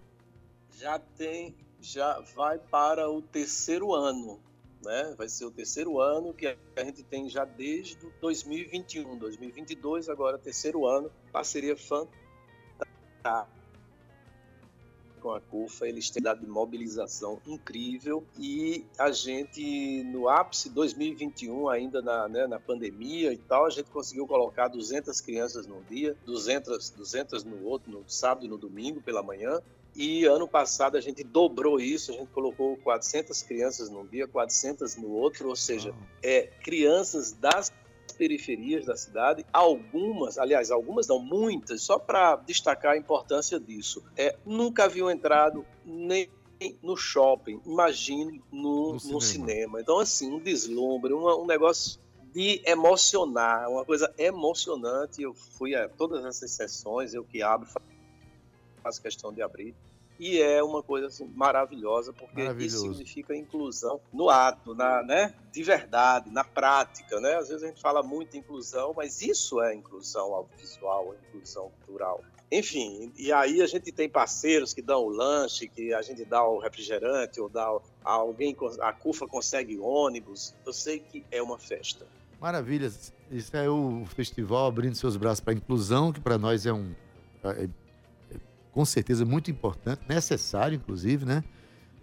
[0.77, 4.39] Já tem, já vai para o terceiro ano,
[4.87, 5.13] né?
[5.17, 10.37] Vai ser o terceiro ano que a gente tem já desde o 2021, 2022 agora
[10.37, 12.17] terceiro ano, parceria fantástica
[15.19, 22.01] com a CUFA, eles têm dado mobilização incrível e a gente no ápice 2021 ainda
[22.01, 26.91] na, né, na pandemia e tal, a gente conseguiu colocar 200 crianças num dia, 200,
[26.91, 29.59] 200 no outro, no sábado e no domingo pela manhã
[29.97, 34.95] e ano passado a gente dobrou isso, a gente colocou 400 crianças num dia, 400
[34.95, 37.71] no outro, ou seja, é, crianças das
[38.17, 44.35] periferias da cidade, algumas, aliás, algumas não, muitas, só para destacar a importância disso, é,
[44.45, 46.29] nunca haviam entrado nem
[46.81, 49.21] no shopping, imagine no, No no cinema.
[49.21, 49.81] cinema.
[49.81, 51.99] Então, assim, um deslumbre, uma- um negócio
[52.33, 55.21] de emocionar, uma coisa emocionante.
[55.21, 57.67] Eu fui a todas essas sessões, eu que abro,
[58.81, 59.75] faço questão de abrir.
[60.19, 65.61] E é uma coisa assim, maravilhosa, porque isso significa inclusão no ato, na, né, de
[65.61, 67.19] verdade, na prática.
[67.19, 67.35] Né?
[67.35, 71.71] Às vezes a gente fala muito em inclusão, mas isso é inclusão audiovisual, é inclusão
[71.85, 72.23] cultural.
[72.51, 76.43] Enfim, e aí a gente tem parceiros que dão o lanche, que a gente dá
[76.43, 80.55] o refrigerante, ou dá o- alguém, a CUFA consegue ônibus.
[80.65, 82.07] Eu sei que é uma festa.
[82.41, 82.91] Maravilha.
[83.29, 86.95] Isso é o festival abrindo seus braços para a inclusão, que para nós é um.
[87.43, 87.67] é
[88.77, 91.43] com certeza muito importante, necessário, inclusive, né?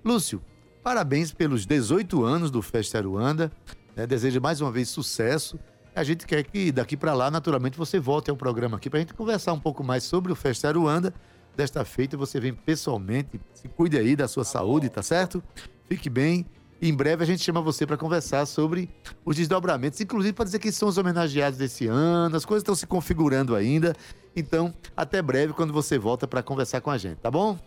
[0.05, 0.43] Lúcio,
[0.83, 3.53] parabéns pelos 18 anos do Festa Aruanda.
[3.95, 4.09] Né?
[4.09, 5.57] Desejo mais uma vez sucesso.
[5.95, 9.03] A gente quer que daqui para lá, naturalmente, você volte ao programa aqui para a
[9.03, 11.15] gente conversar um pouco mais sobre o Festa Aruanda.
[11.57, 13.41] Desta feita, você vem pessoalmente.
[13.55, 15.41] Se cuide aí da sua saúde, tá certo?
[15.89, 16.45] Fique bem.
[16.85, 18.91] Em breve a gente chama você para conversar sobre
[19.25, 22.37] os desdobramentos, inclusive para dizer quem são os homenageados desse ano.
[22.37, 23.97] As coisas estão se configurando ainda.
[24.37, 27.59] Então, até breve quando você volta para conversar com a gente, tá bom?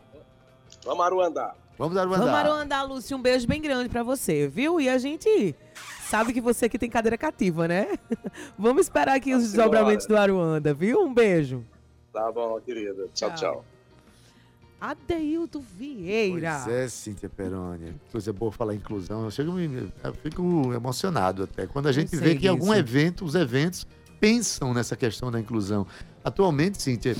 [0.85, 1.55] Vamos Aruandá.
[1.79, 4.79] Vamos dar Vamos Aruandá, Lúcio, um beijo bem grande pra você, viu?
[4.79, 5.55] E a gente
[6.03, 7.97] sabe que você aqui tem cadeira cativa, né?
[8.55, 10.15] Vamos esperar aqui os desdobramentos do.
[10.15, 11.01] Aruanda, viu?
[11.01, 11.65] Um beijo.
[12.13, 13.07] Tá bom, querida.
[13.15, 13.35] Tchau, Tchau.
[13.35, 13.65] tchau.
[14.79, 16.61] Adeildo Vieira.
[16.63, 17.93] Pois é, Cíntia Peroni.
[18.11, 19.23] Coisa boa falar inclusão.
[19.23, 21.65] Eu, chego, eu fico emocionado até.
[21.65, 22.75] Quando a gente vê que algum disso.
[22.75, 23.87] evento, os eventos
[24.19, 25.85] pensam nessa questão da inclusão.
[26.23, 27.15] Atualmente, Cíntia,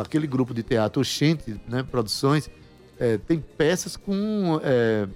[0.00, 2.48] aquele grupo de teatro, o Xente, né, Produções,
[2.98, 5.08] eh, tem peças com eh,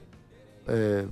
[0.67, 1.05] eh,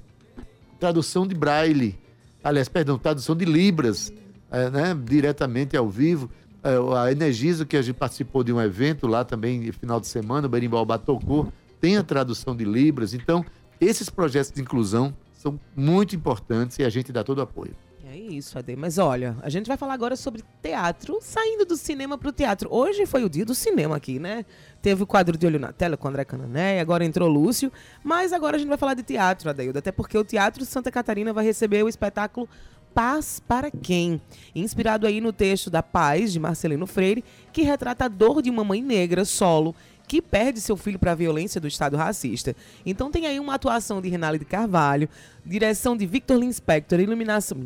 [0.81, 1.99] tradução de braille.
[2.43, 4.13] Aliás, perdão, tradução de libras,
[4.51, 6.31] eh, né, diretamente ao vivo.
[6.65, 10.47] Eh, a Energisa, que a gente participou de um evento lá também, final de semana,
[10.47, 13.15] o Berimbau tocou, tem a tradução de libras.
[13.15, 13.45] Então,
[13.81, 17.75] esses projetos de inclusão são muito importantes e a gente dá todo o apoio.
[18.13, 18.77] É isso, Ade.
[18.77, 22.69] Mas olha, a gente vai falar agora sobre teatro, saindo do cinema pro teatro.
[22.71, 24.45] Hoje foi o dia do cinema aqui, né?
[24.83, 27.73] Teve o quadro de Olho na Tela com o André Canané, agora entrou Lúcio.
[28.05, 29.79] Mas agora a gente vai falar de teatro, Adeildo.
[29.79, 32.47] Até porque o Teatro Santa Catarina vai receber o espetáculo
[32.95, 34.21] Paz para Quem?
[34.55, 38.63] Inspirado aí no texto da Paz, de Marcelino Freire, que retrata a dor de uma
[38.63, 39.75] mãe negra, solo,
[40.07, 42.55] que perde seu filho para a violência do Estado racista.
[42.85, 45.09] Então tem aí uma atuação de Renale de Carvalho,
[45.45, 47.59] direção de Victor Linspector, iluminação.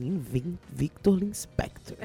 [0.73, 1.97] Victor Linspector.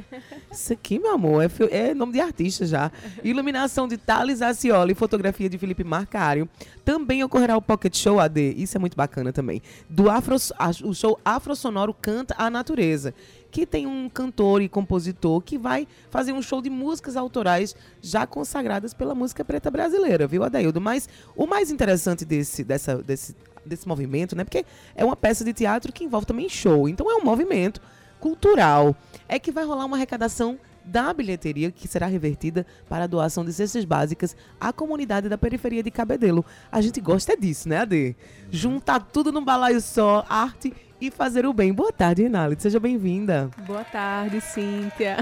[0.52, 2.91] Isso aqui, meu amor, é, é nome de artista já.
[3.24, 6.50] Iluminação de Thales Acioli, fotografia de Felipe Marcário.
[6.84, 9.62] Também ocorrerá o Pocket Show AD, isso é muito bacana também.
[9.89, 10.36] Do Afro,
[10.84, 13.13] o show Afro Sonoro Canta a Natureza,
[13.52, 18.26] que tem um cantor e compositor que vai fazer um show de músicas autorais já
[18.26, 20.80] consagradas pela música preta brasileira, viu, Adaildo?
[20.80, 23.36] Mas o mais interessante desse, dessa, desse,
[23.66, 24.46] desse movimento, né?
[24.46, 26.88] Porque é uma peça de teatro que envolve também show.
[26.88, 27.82] Então é um movimento
[28.20, 28.96] cultural.
[29.28, 33.54] É que vai rolar uma arrecadação da bilheteria que será revertida para a doação de
[33.54, 36.44] cestas básicas à comunidade da periferia de Cabedelo.
[36.72, 38.15] A gente gosta disso, né, Ade?
[38.50, 41.74] Juntar tudo num balaio só, arte e fazer o bem.
[41.74, 42.56] Boa tarde, Renale.
[42.60, 43.50] Seja bem-vinda.
[43.65, 45.17] Boa tarde, Cíntia.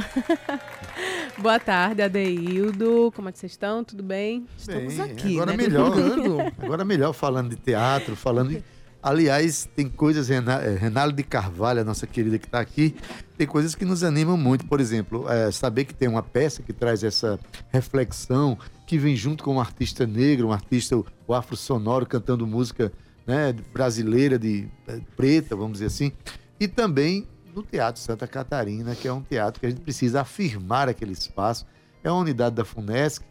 [1.38, 3.12] Boa tarde, Adeildo.
[3.16, 3.84] Como é que vocês estão?
[3.84, 4.46] Tudo bem?
[4.58, 5.58] Estamos Bem, aqui, agora né?
[5.58, 5.94] melhor.
[6.62, 8.52] Agora melhor falando de teatro, falando.
[8.52, 8.64] em-
[9.02, 10.40] Aliás, tem coisas, eh,
[10.78, 12.94] Renale de Carvalho, a nossa querida que está aqui,
[13.38, 14.66] tem coisas que nos animam muito.
[14.66, 19.42] Por exemplo, eh, saber que tem uma peça que traz essa reflexão, que vem junto
[19.42, 22.92] com um artista negro, um artista, o afro sonoro, cantando música
[23.26, 26.12] né, brasileira, de eh, preta, vamos dizer assim.
[26.60, 30.90] E também no Teatro Santa Catarina, que é um teatro que a gente precisa afirmar
[30.90, 31.66] aquele espaço.
[32.04, 33.24] É uma unidade da FUNESC,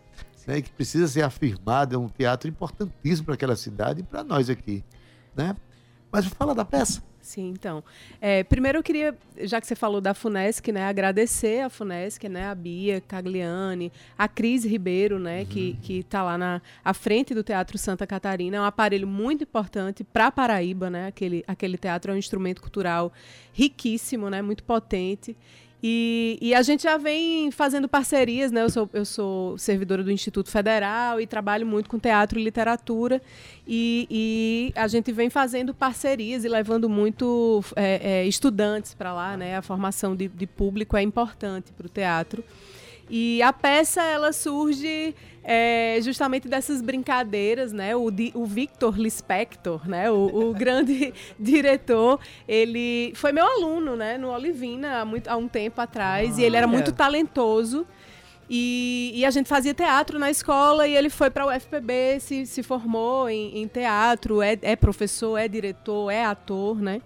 [0.47, 4.49] né, que precisa ser afirmado, é um teatro importantíssimo para aquela cidade e para nós
[4.49, 4.83] aqui.
[5.37, 5.57] Né?
[6.11, 7.03] Mas fala da peça.
[7.29, 7.85] Sim, então.
[8.23, 12.47] É, primeiro eu queria, já que você falou da FUNESC, né, agradecer a FUNESC, né,
[12.47, 17.43] a Bia Cagliani, a Cris Ribeiro, né, que que está lá na à frente do
[17.43, 18.57] Teatro Santa Catarina.
[18.57, 21.09] É um aparelho muito importante para Paraíba, né?
[21.09, 23.13] Aquele, aquele teatro é um instrumento cultural
[23.53, 25.37] riquíssimo, né, muito potente.
[25.83, 28.63] E, e a gente já vem fazendo parcerias, né?
[28.63, 33.23] Eu sou, eu sou servidora do Instituto Federal e trabalho muito com teatro e literatura.
[33.67, 39.37] E, e a gente vem fazendo parcerias e levando muito é, é, estudantes para lá,
[39.37, 39.57] né?
[39.57, 42.43] A formação de, de público é importante para o teatro.
[43.11, 47.97] E a peça ela surge é, justamente dessas brincadeiras, né?
[47.97, 50.11] O, o Victor Lispector, né?
[50.11, 54.19] O, o grande diretor, ele foi meu aluno, né?
[54.19, 56.73] No Olivina há, muito, há um tempo atrás e ele era Olha.
[56.75, 57.87] muito talentoso.
[58.51, 62.47] E, e a gente fazia teatro na escola e ele foi para o UFPB, se,
[62.47, 67.03] se formou em, em teatro, é, é professor, é diretor, é ator, né?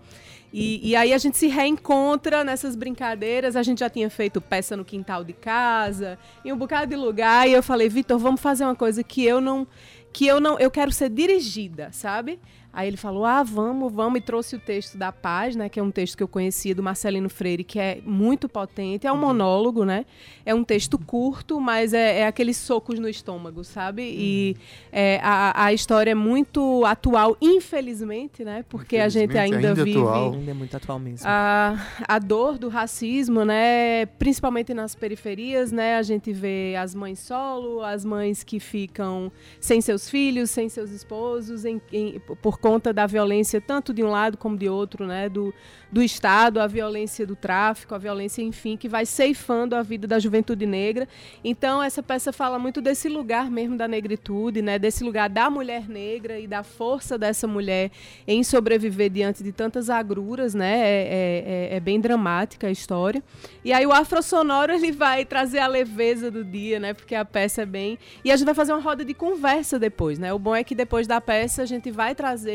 [0.52, 3.56] E, e aí a gente se reencontra nessas brincadeiras.
[3.56, 7.48] A gente já tinha feito peça no quintal de casa, em um bocado de lugar.
[7.48, 9.66] E eu falei, Vitor, vamos fazer uma coisa que eu não.
[10.12, 10.58] Que eu não.
[10.58, 12.38] Eu quero ser dirigida, sabe?
[12.72, 15.68] Aí ele falou: ah, vamos, vamos, e trouxe o texto da Paz, né?
[15.68, 19.06] Que é um texto que eu conhecia do Marcelino Freire, que é muito potente.
[19.06, 20.06] É um monólogo, né?
[20.46, 24.02] É um texto curto, mas é, é aqueles socos no estômago, sabe?
[24.02, 24.56] E
[24.90, 28.64] é, a, a história é muito atual, infelizmente, né?
[28.68, 30.32] Porque a gente Infelizmente, ainda, ainda vive atual.
[30.32, 31.26] Ainda é muito atual mesmo.
[31.28, 31.76] a,
[32.08, 34.06] a dor do racismo, né?
[34.18, 35.96] Principalmente nas periferias, né?
[35.96, 39.30] A gente vê as mães solo, as mães que ficam
[39.61, 44.09] sem seus filhos, sem seus esposos, em- em- por conta da violência tanto de um
[44.11, 45.29] lado como de outro, né?
[45.29, 45.53] Do,
[45.90, 50.19] do Estado, a violência do tráfico, a violência, enfim, que vai ceifando a vida da
[50.19, 51.08] juventude negra.
[51.44, 54.79] Então, essa peça fala muito desse lugar mesmo da negritude, né?
[54.79, 57.90] Desse lugar da mulher negra e da força dessa mulher
[58.27, 60.79] em sobreviver diante de tantas agruras, né?
[60.79, 63.23] É, é- é- é bem dramática a história.
[63.65, 66.94] E aí o afrosonoro ele vai trazer a leveza do dia, né?
[66.94, 67.98] Porque a peça é bem.
[68.25, 70.33] E a gente vai fazer uma roda de conversa depois, né?
[70.33, 72.52] O bom é que depois da peça a gente vai trazer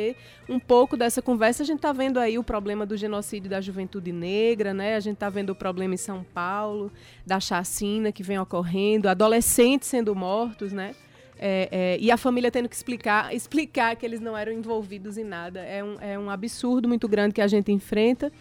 [0.48, 1.64] um pouco dessa conversa.
[1.64, 4.96] A gente está vendo aí o problema do genocídio da juventude negra, né?
[4.96, 6.92] A gente está vendo o problema em São Paulo,
[7.26, 10.96] da chacina que vem ocorrendo, adolescentes sendo mortos, né?
[11.40, 15.24] É, é, e a família tendo que explicar, explicar que eles não eram envolvidos em
[15.24, 15.60] nada.
[15.60, 18.32] É um, é um absurdo muito grande que a gente enfrenta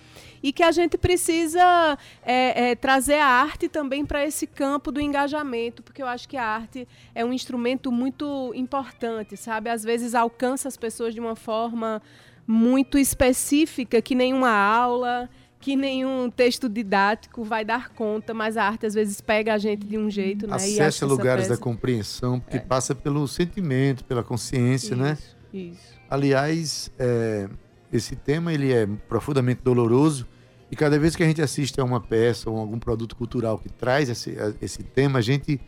[0.43, 5.01] e que a gente precisa é, é, trazer a arte também para esse campo do
[5.01, 9.71] engajamento, porque eu acho que a arte é um instrumento muito importante, sabe?
[9.71, 12.01] Às vezes alcança as pessoas de uma forma
[12.47, 15.29] muito específica, que nenhuma aula
[15.61, 19.87] que nenhum texto didático vai dar conta, mas a arte às vezes pega a gente
[19.87, 20.55] de um jeito, né?
[20.55, 22.61] Acessa lugares da compreensão, porque é.
[22.61, 25.19] passa pelo sentimento, pela consciência, isso, né?
[25.53, 25.97] Isso.
[26.09, 27.49] Aliás, é,
[27.93, 30.27] esse tema ele é profundamente doloroso
[30.71, 33.69] e cada vez que a gente assiste a uma peça ou algum produto cultural que
[33.69, 35.61] traz esse, esse tema, a gente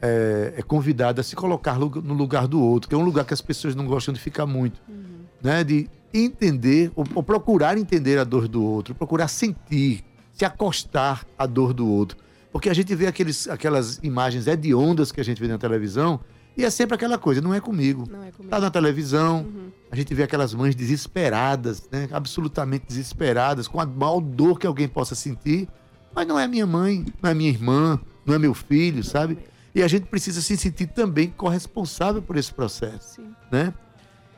[0.00, 3.34] é, é, convidado a se colocar no lugar do outro, que é um lugar que
[3.34, 5.20] as pessoas não gostam de ficar muito, uhum.
[5.42, 5.62] né?
[5.62, 11.46] De entender, ou, ou, procurar entender a dor do outro, procurar sentir, se acostar à
[11.46, 12.18] dor do outro.
[12.50, 16.20] Porque a gente vê aqueles, aquelas imagens hediondas que a gente vê na televisão
[16.56, 18.06] e é sempre aquela coisa, não é comigo.
[18.10, 18.50] Não é comigo.
[18.50, 19.70] Tá na televisão, uhum.
[19.90, 22.08] a gente vê aquelas mães desesperadas, né?
[22.12, 25.66] absolutamente desesperadas, com a maior dor que alguém possa sentir,
[26.14, 29.38] mas não é minha mãe, não é minha irmã, não é meu filho, não sabe?
[29.48, 33.34] É e a gente precisa se sentir também corresponsável por esse processo, Sim.
[33.50, 33.72] né?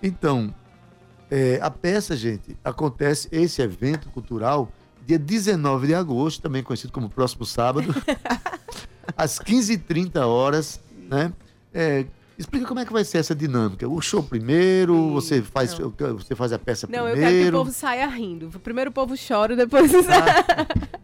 [0.01, 0.55] Então,
[1.31, 4.71] é, a peça, gente, acontece esse evento cultural
[5.07, 7.95] dia 19 de agosto, também conhecido como próximo sábado,
[9.17, 11.33] às 15h30 horas, né?
[11.73, 12.07] É,
[12.39, 13.89] explica como é que vai ser essa dinâmica.
[13.89, 17.21] O show primeiro, Sim, você faz, você faz a peça não, primeiro.
[17.21, 18.61] Não, eu quero que o povo saia rindo.
[18.61, 19.93] Primeiro o povo chora, depois.
[20.09, 21.04] Ah.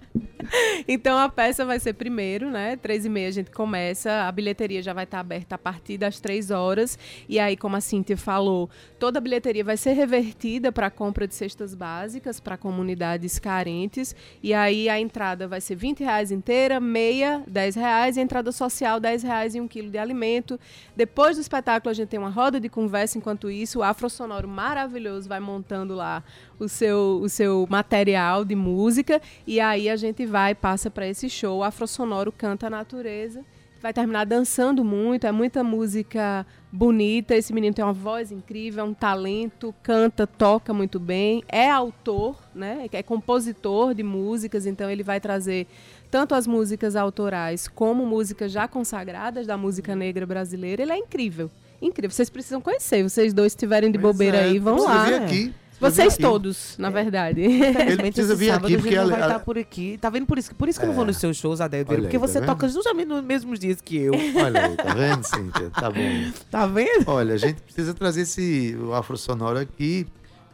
[0.88, 2.76] então a peça vai ser primeiro, né?
[2.76, 6.20] Três e meia a gente começa, a bilheteria já vai estar aberta a partir das
[6.20, 6.98] três horas.
[7.28, 11.34] E aí, como a Cintia falou, toda a bilheteria vai ser revertida para compra de
[11.34, 14.14] cestas básicas para comunidades carentes.
[14.42, 18.52] E aí a entrada vai ser 20 reais inteira, meia, 10 reais, e a entrada
[18.52, 20.58] social, 10 reais e um quilo de alimento.
[20.96, 23.18] Depois do espetáculo, a gente tem uma roda de conversa.
[23.18, 26.22] Enquanto isso, o Afro Sonoro maravilhoso vai montando lá
[26.60, 29.20] o seu, o seu material de música.
[29.46, 31.58] E aí a gente vai, passa para esse show.
[31.58, 33.44] O Afro Sonoro canta a natureza.
[33.82, 37.34] Vai terminar dançando muito, é muita música bonita.
[37.34, 42.36] Esse menino tem uma voz incrível, é um talento, canta, toca muito bem, é autor,
[42.54, 42.86] né?
[42.92, 45.66] É compositor de músicas, então ele vai trazer
[46.10, 50.82] tanto as músicas autorais como músicas já consagradas da música negra brasileira.
[50.82, 51.50] Ele é incrível.
[51.80, 52.10] Incrível.
[52.10, 53.02] Vocês precisam conhecer.
[53.02, 54.44] Vocês dois estiverem de pois bobeira é.
[54.44, 55.08] aí, vão lá.
[55.16, 55.54] Aqui.
[55.80, 57.40] Vocês todos, na verdade.
[57.40, 59.98] Ele precisa vir aqui porque ela vai estar por aqui.
[59.98, 60.86] Tá vendo por isso, por isso que é.
[60.86, 61.06] eu não vou é.
[61.08, 61.86] nos seus shows, Adélio?
[61.86, 62.46] Porque tá você vendo?
[62.46, 64.12] toca justamente nos mesmos dias que eu.
[64.12, 65.70] Olha aí, tá vendo, Cíntia?
[65.70, 66.32] Tá bom.
[66.50, 67.04] Tá vendo?
[67.06, 70.06] Olha, a gente precisa trazer esse Afro Sonoro aqui,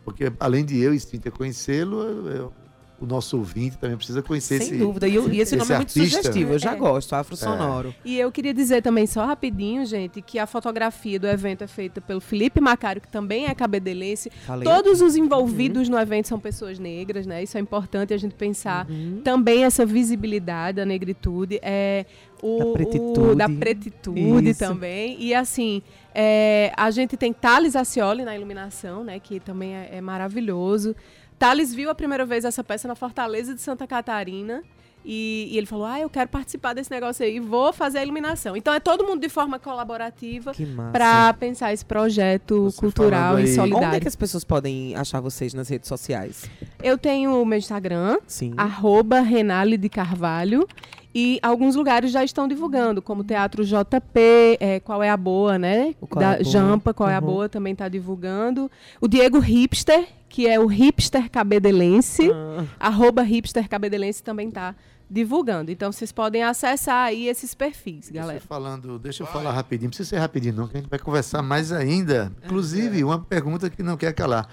[0.04, 2.52] porque além de eu e Cíntia conhecê-lo, eu
[3.00, 5.06] o nosso ouvinte também precisa conhecer Sem esse dúvida.
[5.06, 6.52] E, eu, e esse, esse, nome é muito sugestivo.
[6.54, 6.76] Eu já é.
[6.76, 7.36] gosto, Afro.
[7.36, 7.94] Sonoro.
[8.04, 8.08] É.
[8.08, 12.00] E eu queria dizer também, só rapidinho, gente, que a fotografia do evento é feita
[12.00, 14.30] pelo Felipe Macário, que também é cabedelense.
[14.46, 14.66] Falei.
[14.66, 15.94] Todos os envolvidos uhum.
[15.94, 17.42] no evento são pessoas negras, né?
[17.42, 18.88] Isso é importante a gente pensar.
[18.88, 19.20] Uhum.
[19.22, 21.58] Também essa visibilidade da negritude.
[21.62, 22.06] É,
[22.42, 23.20] o, da pretitude.
[23.20, 25.16] O, da pretitude também.
[25.20, 25.82] E assim,
[26.14, 29.20] é, a gente tem Thales Acioli na iluminação, né?
[29.20, 30.96] Que também é, é maravilhoso.
[31.38, 34.62] Thales viu a primeira vez essa peça na Fortaleza de Santa Catarina.
[35.08, 38.56] E, e, ele falou: Ah, eu quero participar desse negócio aí, vou fazer a iluminação.
[38.56, 40.52] Então é todo mundo de forma colaborativa
[40.90, 43.86] para pensar esse projeto Você cultural e solidário.
[43.86, 46.50] Onde é que as pessoas podem achar vocês nas redes sociais?
[46.82, 48.52] Eu tenho o meu Instagram, Sim.
[48.56, 50.66] arroba Renale de Carvalho.
[51.18, 54.20] E alguns lugares já estão divulgando, como o Teatro JP,
[54.60, 55.94] é, Qual é a Boa, né?
[55.98, 57.14] Qual da é Jampa, Qual uhum.
[57.14, 57.26] é a uhum.
[57.26, 58.70] Boa, também está divulgando.
[59.00, 62.66] O Diego Hipster, que é o Hipster Cabedelense, ah.
[62.78, 64.74] arroba Hipster Cabedelense também está
[65.10, 65.70] divulgando.
[65.70, 68.32] Então vocês podem acessar aí esses perfis, galera.
[68.34, 70.98] Deixa falando, deixa eu falar rapidinho, não precisa ser rapidinho não, que a gente vai
[70.98, 72.30] conversar mais ainda.
[72.44, 74.46] Inclusive, uma pergunta que não quer calar.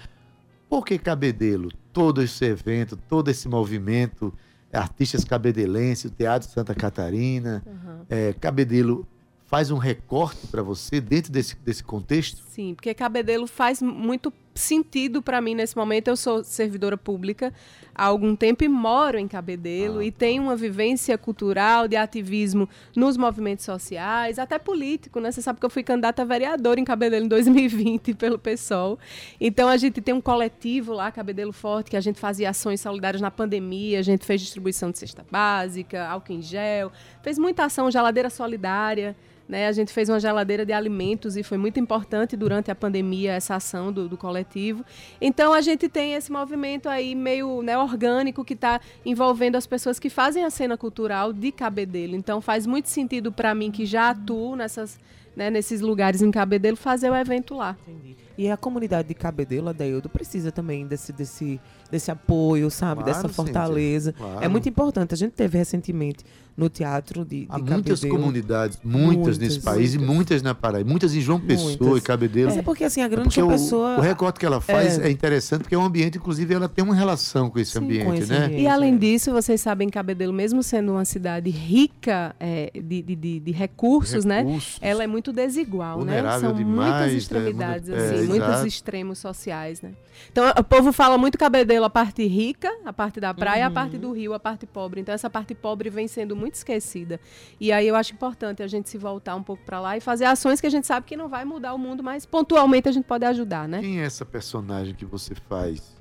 [0.66, 1.68] Por que Cabedelo?
[1.92, 4.32] Todo esse evento, todo esse movimento
[4.74, 7.62] artistas cabedelenses, o Teatro Santa Catarina.
[7.66, 8.06] Uhum.
[8.08, 9.06] É, Cabedelo
[9.46, 12.42] faz um recorte para você dentro desse, desse contexto?
[12.50, 16.08] Sim, porque Cabedelo faz muito sentido para mim nesse momento.
[16.08, 17.52] Eu sou servidora pública
[17.94, 22.68] há algum tempo e moro em Cabedelo ah, e tenho uma vivência cultural de ativismo
[22.96, 25.30] nos movimentos sociais, até político, né?
[25.30, 28.98] Você sabe que eu fui candidata a vereadora em Cabedelo em 2020 pelo PSOL.
[29.40, 33.20] Então a gente tem um coletivo lá, Cabedelo Forte, que a gente fazia ações solidárias
[33.20, 36.90] na pandemia, a gente fez distribuição de cesta básica, álcool em gel,
[37.22, 39.16] fez muita ação, geladeira solidária
[39.48, 39.66] Né?
[39.66, 43.56] A gente fez uma geladeira de alimentos e foi muito importante durante a pandemia essa
[43.56, 44.84] ação do, do coletivo.
[45.20, 49.98] Então a gente tem esse movimento aí meio né, orgânico que está envolvendo as pessoas
[49.98, 52.16] que fazem a cena cultural de Cabedelo.
[52.16, 54.98] Então faz muito sentido para mim que já atuo nessas,
[55.36, 57.76] né, nesses lugares em Cabedelo fazer o evento lá.
[57.86, 58.23] Entendi.
[58.36, 61.60] E a comunidade de Cabedelo, Adeildo, precisa também desse, desse,
[61.90, 63.02] desse apoio, sabe?
[63.04, 64.12] Claro, Dessa fortaleza.
[64.12, 64.44] claro.
[64.44, 65.14] É muito importante.
[65.14, 66.24] A gente teve recentemente
[66.56, 68.16] no teatro de, de Há muitas Cabedelo.
[68.20, 70.14] comunidades, muitas, nesse Muitas, país e muitas.
[70.16, 71.98] muitas na Paraíba, muitas em João Pessoa Muitas.
[71.98, 72.48] e Cabedelo.
[72.50, 73.98] Mas é porque assim, a É grande porque João o, pessoa.
[73.98, 75.08] o recorte que ela faz É.
[75.08, 75.10] é.
[75.10, 78.22] interessante porque é um ambiente, inclusive, ela tem uma relação com esse Sim, com ambiente,
[78.22, 78.44] esse né?
[78.44, 78.62] ambiente.
[78.62, 78.98] E além é.
[78.98, 84.24] disso, vocês sabem, Cabedelo, mesmo sendo uma cidade rica é, de, de, de- de recursos,
[84.24, 84.38] né?
[84.42, 84.78] Recursos.
[84.80, 86.04] Ela é muito desigual, né?
[86.04, 87.18] Vulnerável São demais, muitas né?
[87.18, 89.92] extremidades, é, assim, muitos extremos sociais, né?
[90.30, 93.68] Então, o povo fala muito Cabedelo, a parte rica, a parte da praia, e a
[93.68, 93.74] Uhum.
[93.74, 95.00] parte do rio, a parte pobre.
[95.00, 97.18] Então, essa parte pobre vem sendo muito esquecida.
[97.60, 100.24] E aí eu acho importante a gente se voltar um pouco para lá e fazer
[100.24, 103.04] ações que a gente sabe que não vai mudar o mundo, mas pontualmente a gente
[103.04, 103.80] pode ajudar, né?
[103.80, 105.96] Quem é essa personagem que você faz?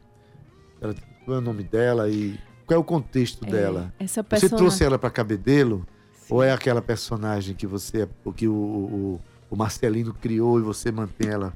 [0.82, 0.96] Ela-
[1.26, 3.94] qual é o nome dela e qual é o contexto dela?
[4.00, 5.86] Essa Você trouxe ela para Cabedelo?
[6.30, 10.92] Ou é aquela personagem que você, o que o, o, o Marcelino criou e você
[10.92, 11.54] mantém ela?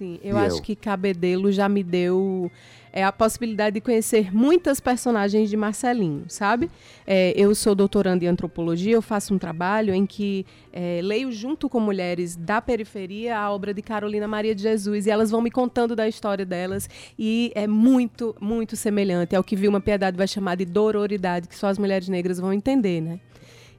[0.00, 2.50] Sim, eu acho que Cabedelo já me deu
[2.90, 6.70] é, a possibilidade de conhecer muitas personagens de Marcelinho, sabe?
[7.06, 11.68] É, eu sou doutoranda em antropologia, eu faço um trabalho em que é, leio junto
[11.68, 15.50] com mulheres da periferia a obra de Carolina Maria de Jesus e elas vão me
[15.50, 16.88] contando da história delas
[17.18, 21.66] e é muito, muito semelhante ao que Vilma Piedade vai chamar de dororidade, que só
[21.66, 23.20] as mulheres negras vão entender, né?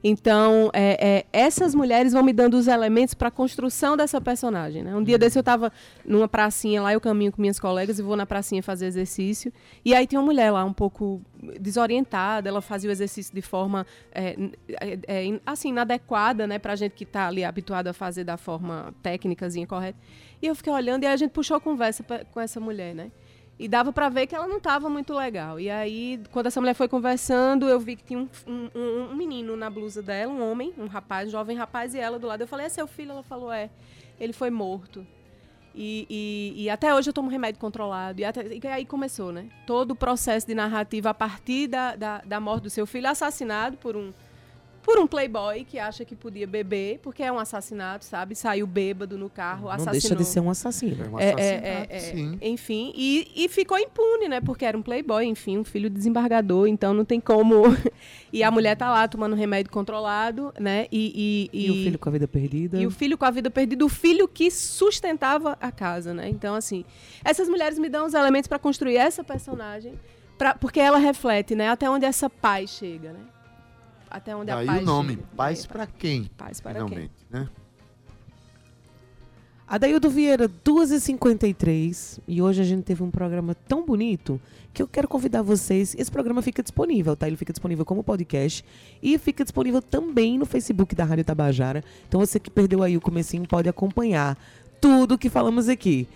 [0.04, 4.82] Então, é, é, essas mulheres vão me dando os elementos para a construção dessa personagem.
[4.82, 4.94] Né?
[4.96, 5.72] Um dia desse eu estava
[6.04, 9.52] numa pracinha lá, eu caminho com minhas colegas e vou na pracinha fazer exercício.
[9.84, 11.22] E aí tinha uma mulher lá um pouco
[11.60, 14.36] desorientada, ela fazia o exercício de forma é,
[14.80, 18.92] é, é, assim, inadequada, né, pra gente que está ali habituado a fazer da forma
[19.02, 19.98] técnicazinha correta.
[20.40, 22.94] E eu fiquei olhando e aí a gente puxou a conversa pra- com essa mulher,
[22.94, 23.10] né?
[23.62, 25.60] E dava pra ver que ela não estava muito legal.
[25.60, 29.14] E aí, quando essa mulher foi conversando, eu vi que tinha um, um- um- um
[29.14, 32.40] menino na blusa dela, um homem, um rapaz, um jovem rapaz, e ela do lado.
[32.40, 33.12] Eu falei, é seu filho?
[33.12, 33.70] Ela falou, é.
[34.18, 35.06] Ele foi morto.
[35.74, 36.06] E,
[36.56, 38.20] e- e até hoje eu tomo remédio controlado.
[38.20, 39.46] E, até- e aí começou, né?
[39.66, 43.76] Todo o processo de narrativa a partir da, da, da morte do seu filho, assassinado
[43.76, 44.12] por um,
[44.82, 48.34] por um playboy que acha que podia beber, porque é um assassinato, sabe?
[48.34, 49.92] Saiu bêbado no carro, Não assassinou.
[49.92, 51.04] deixa de ser um assassino.
[51.04, 51.98] É um É, é, é, é.
[51.98, 52.38] sim.
[52.42, 54.40] Enfim, e, e ficou impune, né?
[54.40, 57.62] Porque era um playboy, enfim, um filho de desembargador, então não tem como.
[58.32, 60.86] e a mulher tá lá tomando remédio controlado, né?
[60.90, 62.78] E, e, E, o filho com a vida perdida.
[62.80, 66.28] e o filho com a vida perdida, o filho que sustentava a casa, né?
[66.28, 66.84] Então, assim,
[67.24, 69.94] essas mulheres me dão os elementos para construir essa personagem,
[70.36, 71.68] pra, porque ela reflete, né?
[71.68, 73.20] Até onde essa paz chega, né?
[74.12, 75.18] Até onde Daí a paz o nome.
[75.34, 76.24] Paz para quem?
[76.36, 76.88] Paz para quem?
[76.88, 77.48] Finalmente, né?
[79.66, 82.20] Adaildo Vieira, 2h53.
[82.28, 84.38] E hoje a gente teve um programa tão bonito
[84.74, 85.96] que eu quero convidar vocês.
[85.98, 87.26] Esse programa fica disponível, tá?
[87.26, 88.62] Ele fica disponível como podcast
[89.02, 91.82] e fica disponível também no Facebook da Rádio Tabajara.
[92.06, 94.36] Então você que perdeu aí o comecinho pode acompanhar
[94.78, 96.06] tudo que falamos aqui.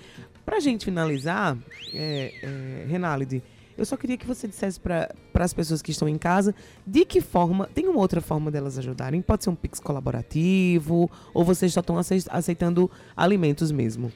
[0.45, 1.57] Pra gente finalizar,
[1.95, 3.43] é, é, Renalide,
[3.77, 6.55] eu só queria que você dissesse para as pessoas que estão em casa
[6.87, 7.69] de que forma.
[7.75, 9.21] Tem uma outra forma delas ajudarem?
[9.23, 11.11] Pode ser um Pix colaborativo?
[11.35, 14.13] Ou vocês só estão acei- aceitando alimentos mesmo?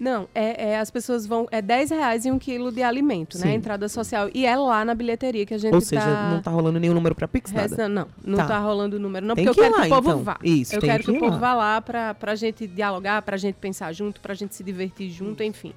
[0.00, 1.46] Não, é, é, as pessoas vão.
[1.52, 3.44] É 10 reais em um quilo de alimento, né?
[3.46, 3.52] Sim.
[3.52, 4.28] Entrada social.
[4.34, 6.30] E é lá na bilheteria que a gente Ou seja, tá.
[6.30, 7.88] não tá rolando nenhum número para Pix, nada?
[7.88, 8.46] Não, não Tá.
[8.46, 8.58] tá.
[8.58, 9.24] rolando o número.
[9.24, 10.22] Não, Tem porque eu que ir quero lá, que o povo então.
[10.24, 10.38] vá.
[10.42, 11.38] Isso, eu tem quero que que, o povo lá.
[11.38, 15.40] vá lá pra, pra gente dialogar, pra gente pensar junto, pra gente se divertir junto,
[15.44, 15.72] enfim.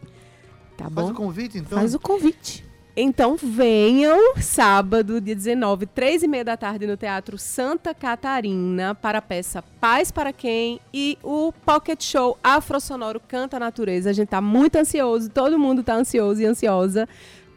[0.75, 1.11] Tá Faz bom?
[1.11, 1.77] o convite, então.
[1.77, 2.65] Faz o convite.
[2.97, 9.17] Então venham sábado, dia 19, três e meia da tarde, no Teatro Santa Catarina, para
[9.17, 14.09] a peça Paz para Quem e o Pocket Show Afro Sonoro Canta a Natureza.
[14.09, 17.07] A gente tá muito ansioso, todo mundo tá ansioso e ansiosa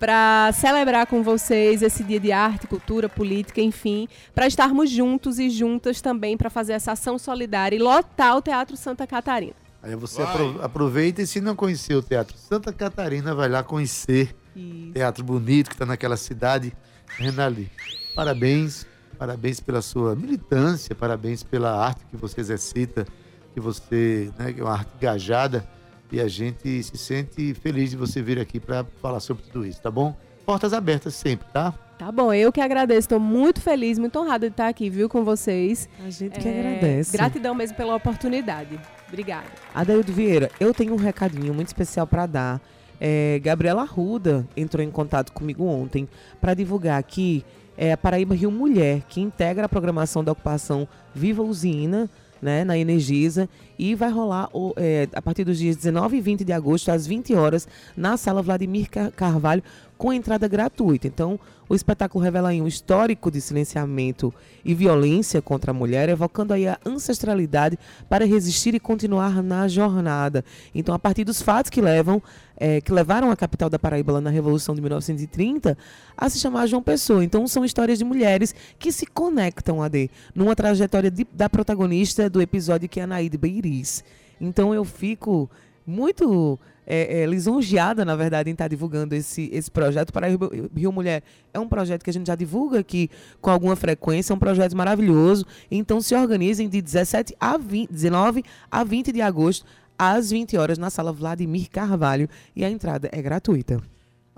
[0.01, 5.49] para celebrar com vocês esse dia de arte, cultura, política, enfim, para estarmos juntos e
[5.51, 9.55] juntas também para fazer essa ação solidária e lotar o Teatro Santa Catarina.
[9.81, 14.35] Aí você apro- aproveita e se não conhecer o Teatro Santa Catarina, vai lá conhecer.
[14.59, 16.73] E Teatro bonito que está naquela cidade.
[17.17, 17.71] Renali,
[18.15, 18.87] parabéns.
[19.19, 23.05] Parabéns pela sua militância, parabéns pela arte que você exercita,
[23.53, 25.69] que você, né, que é uma arte engajada.
[26.13, 29.83] E a gente se sente feliz de você vir aqui para falar sobre tudo isso,
[29.83, 30.17] tá bom?
[30.47, 31.75] Portas abertas sempre, tá?
[31.99, 35.25] Tá bom, eu que agradeço, estou muito feliz, muito honrada de estar aqui, viu, com
[35.25, 35.89] vocês.
[36.07, 37.13] A gente que É, agradece.
[37.17, 38.79] Gratidão mesmo pela oportunidade.
[39.09, 39.49] Obrigada.
[39.75, 42.61] Adaildo Vieira, eu tenho um recadinho muito especial para dar.
[43.01, 46.09] É, Gabriela Arruda entrou em contato comigo ontem
[46.41, 47.45] para divulgar aqui
[47.77, 52.11] é, a Paraíba Rio Mulher, que integra a programação da ocupação Viva Usina,
[52.43, 53.49] né, na Energisa.
[53.79, 57.07] E vai rolar o- é, a partir dos dias 19 e 20 de agosto, às
[57.07, 59.63] 20 horas, na sala Vladimir Car- Carvalho,
[59.99, 61.07] com entrada gratuita.
[61.09, 61.39] Então,
[61.69, 64.33] o espetáculo revela um histórico de silenciamento
[64.65, 67.77] e violência contra a mulher, evocando aí a ancestralidade
[68.09, 70.45] para resistir e continuar na jornada.
[70.75, 72.23] Então, a partir dos fatos que levam,
[72.57, 75.77] eh, que levaram a capital da Paraíba na Revolução de 1930
[76.17, 77.23] a se chamar João Pessoa.
[77.25, 82.41] Então, são histórias de mulheres que se conectam, AD, numa trajetória de- da protagonista do
[82.41, 84.05] episódio que é a Naide Beiriz.
[84.41, 85.51] Então, eu fico
[85.87, 86.59] muito
[86.91, 91.23] é, é, lisonjeada, na verdade, em estar divulgando esse, esse projeto para Rio, Rio Mulher.
[91.53, 93.11] É um projeto que a gente já divulga aqui
[93.43, 95.45] com alguma frequência, é um projeto maravilhoso.
[95.71, 99.67] Então se organizem de 17 a 20, 19 a 20 de agosto,
[99.99, 102.27] às 20 horas, na sala Vladimir Carvalho.
[102.57, 103.83] E a entrada é gratuita.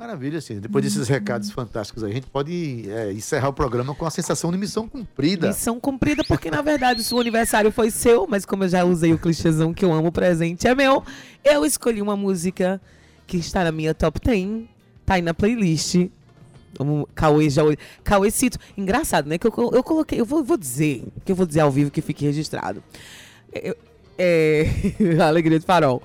[0.00, 0.58] Maravilha, sim.
[0.58, 4.50] Depois desses recados fantásticos aí, a gente pode é, encerrar o programa com a sensação
[4.50, 5.48] de missão cumprida.
[5.48, 9.12] Missão cumprida, porque na verdade o seu aniversário foi seu, mas como eu já usei
[9.12, 11.04] o clichêzão que eu amo, o presente é meu.
[11.44, 12.80] Eu escolhi uma música
[13.26, 14.62] que está na minha top 10,
[15.04, 16.08] tá aí na playlist.
[16.78, 17.62] O Cauê já.
[18.02, 18.56] Cauêcito.
[18.78, 19.36] Engraçado, né?
[19.36, 20.18] Que eu, eu coloquei.
[20.18, 22.82] Eu vou, vou dizer, que eu vou dizer ao vivo que fique registrado.
[23.52, 23.76] Eu-
[24.16, 24.66] é.
[25.22, 26.02] Alegria de Farol.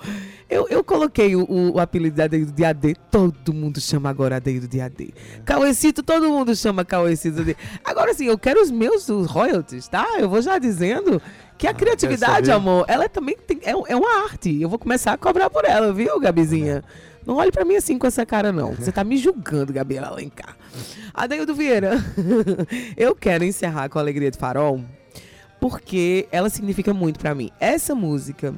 [0.47, 2.95] Eu, eu coloquei o, o, apelido de Adeildo de AD.
[3.09, 5.13] Todo mundo chama agora Adeildo de AD.
[5.43, 7.57] Cauêcito, todo mundo chama Cauêcito de.
[7.83, 10.05] Agora sim, eu quero os meus os royalties, tá?
[10.19, 11.19] Eu vou já dizendo
[11.57, 12.51] que a criatividade, saber?
[12.51, 14.61] amor, ela também tem, é, é uma arte.
[14.61, 16.83] Eu vou começar a cobrar por ela, viu, Gabizinha?
[17.25, 18.75] Não olhe pra mim assim com essa cara, não.
[18.75, 20.55] Você tá me julgando, Gabriela Alencar.
[21.11, 21.93] Adeildo Vieira,
[22.95, 24.83] eu quero encerrar com a Alegria de Farol,
[25.59, 27.49] porque ela significa muito pra mim.
[27.59, 28.53] Essa música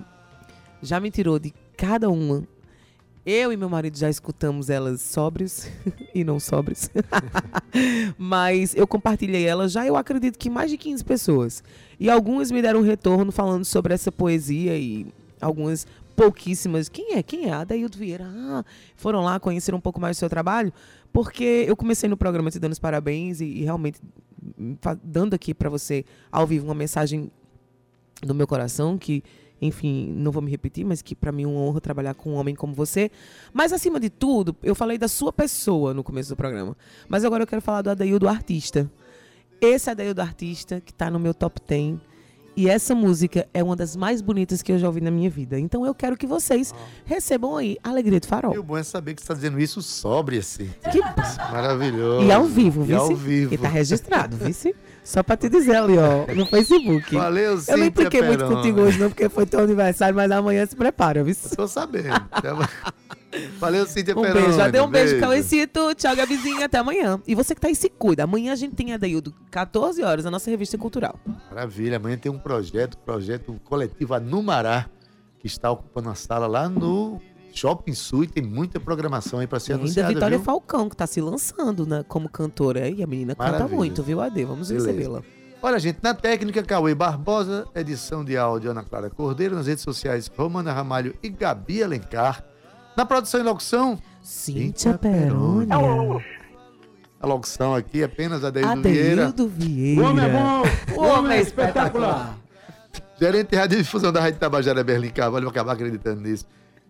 [0.81, 2.43] já me tirou de cada uma.
[3.23, 5.69] Eu e meu marido já escutamos elas sóbrios
[6.15, 6.89] e não sóbrios.
[8.17, 11.63] Mas eu compartilhei ela já, eu acredito que mais de 15 pessoas.
[11.99, 15.07] E algumas me deram um retorno falando sobre essa poesia e
[15.39, 16.89] algumas pouquíssimas.
[16.89, 17.21] Quem é?
[17.21, 17.53] Quem é?
[17.53, 18.25] Adaildo Vieira.
[18.25, 18.63] Ah,
[18.95, 20.73] foram lá conhecer um pouco mais do seu trabalho,
[21.11, 23.99] porque eu comecei no programa te dando os parabéns e, e realmente
[24.57, 27.29] hum, dando aqui para você ao vivo uma mensagem
[28.21, 29.21] do meu coração que
[29.61, 32.35] enfim, não vou me repetir, mas que para mim é uma honra trabalhar com um
[32.35, 33.09] homem como você.
[33.53, 36.75] Mas acima de tudo, eu falei da sua pessoa no começo do programa.
[37.09, 38.89] Mas agora eu quero falar do Adaildo artista.
[39.59, 41.97] Esse Adaildo artista que tá no meu top 10.
[42.55, 45.59] E essa música é uma das mais bonitas que eu já ouvi na minha vida.
[45.59, 46.73] Então eu quero que vocês
[47.05, 48.57] recebam aí Alegria E Farol.
[48.57, 50.67] o bom é saber que você está dizendo isso sobre assim.
[50.91, 50.99] Que...
[51.51, 52.25] Maravilhoso.
[52.25, 52.97] E ao vivo, E viu?
[52.99, 53.53] ao vivo.
[53.53, 54.47] E tá registrado, viu?
[55.07, 57.15] Só pra te dizer ali, ó, no Facebook.
[57.15, 60.65] Valeu, Eu não Cíntia impliquei muito contigo hoje, não, porque foi teu aniversário, mas amanhã
[60.65, 61.33] se prepara, viu?
[61.55, 62.09] Tô sabendo.
[63.57, 64.41] Valeu, Cíntia Um Peroni.
[64.41, 64.57] beijo.
[64.57, 65.95] Já deu um beijo, Cauecito.
[65.95, 66.65] Tchau, Gabizinha.
[66.65, 67.21] Até amanhã.
[67.25, 68.25] E você que tá aí, se cuida.
[68.25, 71.17] Amanhã a gente tem a Daildo, 14 horas, a nossa revista cultural.
[71.49, 71.95] Maravilha.
[71.95, 74.87] Amanhã tem um projeto, projeto coletivo Anumará,
[75.39, 77.21] que está ocupando a sala lá no
[77.57, 80.45] Shopping Sul e tem muita programação aí para ser E ainda anunciada, Vitória viu?
[80.45, 82.87] Falcão, que tá se lançando né, como cantora.
[82.87, 83.75] E a menina canta Maravilha.
[83.75, 84.43] muito, viu, Ade?
[84.45, 85.23] Vamos recebê-la.
[85.59, 90.29] Olha, gente, na técnica, Cauê Barbosa, edição de áudio, Ana Clara Cordeiro, nas redes sociais,
[90.37, 92.43] Romana Ramalho e Gabi Alencar.
[92.95, 95.67] Na produção e locução, Cíntia Peroni.
[97.19, 99.27] A locução aqui apenas a Deildo Vieira.
[99.27, 100.01] Adeildo Vieira.
[100.01, 100.63] O homem é bom,
[100.95, 102.37] O homem é espetacular.
[103.19, 106.45] Gerente de radiodifusão da Rádio Tabajara, Berlim Carvalho, vou acabar acreditando nisso.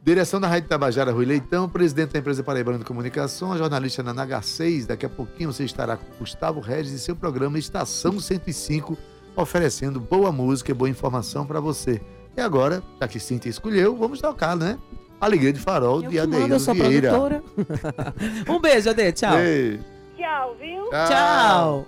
[0.07, 1.67] Direção da Rádio Tabajara, Rui Leitão.
[1.67, 4.85] Presidente da empresa Paraibana de Comunicação, a jornalista Nana H6.
[4.85, 8.97] Daqui a pouquinho você estará com Gustavo Regis e seu programa Estação 105,
[9.35, 11.99] oferecendo boa música e boa informação para você.
[12.37, 14.79] E agora, já que Cintia escolheu, vamos tocar, né?
[15.19, 17.09] Alegria de Farol, Eu de Adeildo Vieira.
[17.09, 17.43] produtora.
[18.47, 19.11] um beijo, Ade.
[19.11, 19.35] Tchau.
[19.35, 19.83] Beijo.
[20.15, 20.89] Tchau, viu?
[21.09, 21.85] Tchau.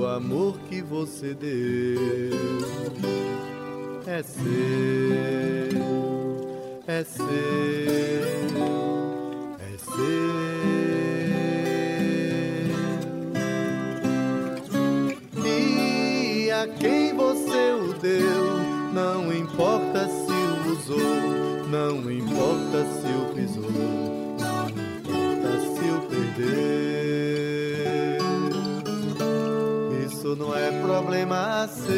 [0.00, 2.00] O amor que você deu
[4.06, 4.40] é seu,
[6.86, 7.26] é seu,
[9.60, 10.40] é seu.
[15.44, 18.56] E a quem você o deu,
[18.94, 23.70] não importa se o usou, não importa se o pisou,
[24.40, 26.89] não importa se o perdeu.
[30.30, 31.90] isso não é problema seu.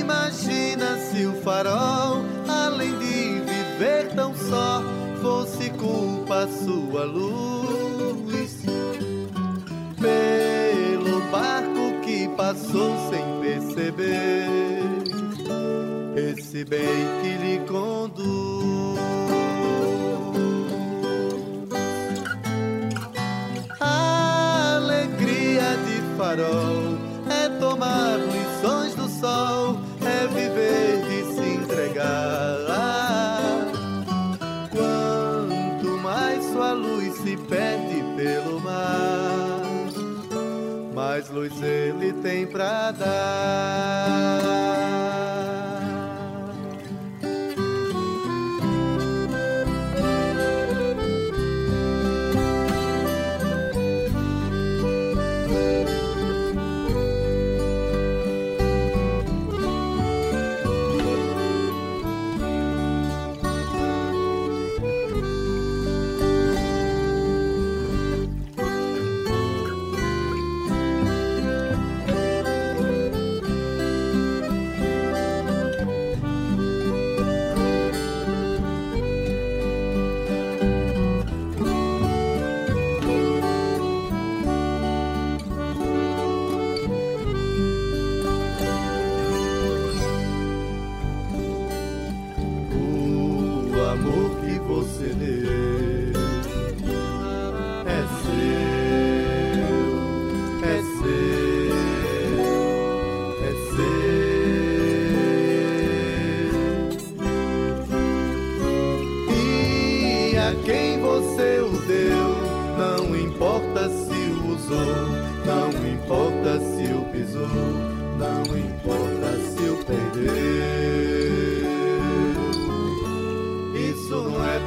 [0.00, 4.82] Imagina se o farol, além de viver tão só,
[5.20, 8.62] fosse culpa sua luz.
[10.00, 14.46] Pelo barco que passou sem perceber,
[16.16, 18.51] esse bem que lhe conduz.
[26.32, 32.56] farol, é tomar lições do sol, é viver e se entregar.
[34.70, 39.60] Quanto mais sua luz se perde pelo mar,
[40.94, 44.81] mais luz ele tem pra dar.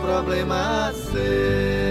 [0.01, 1.84] problema seu.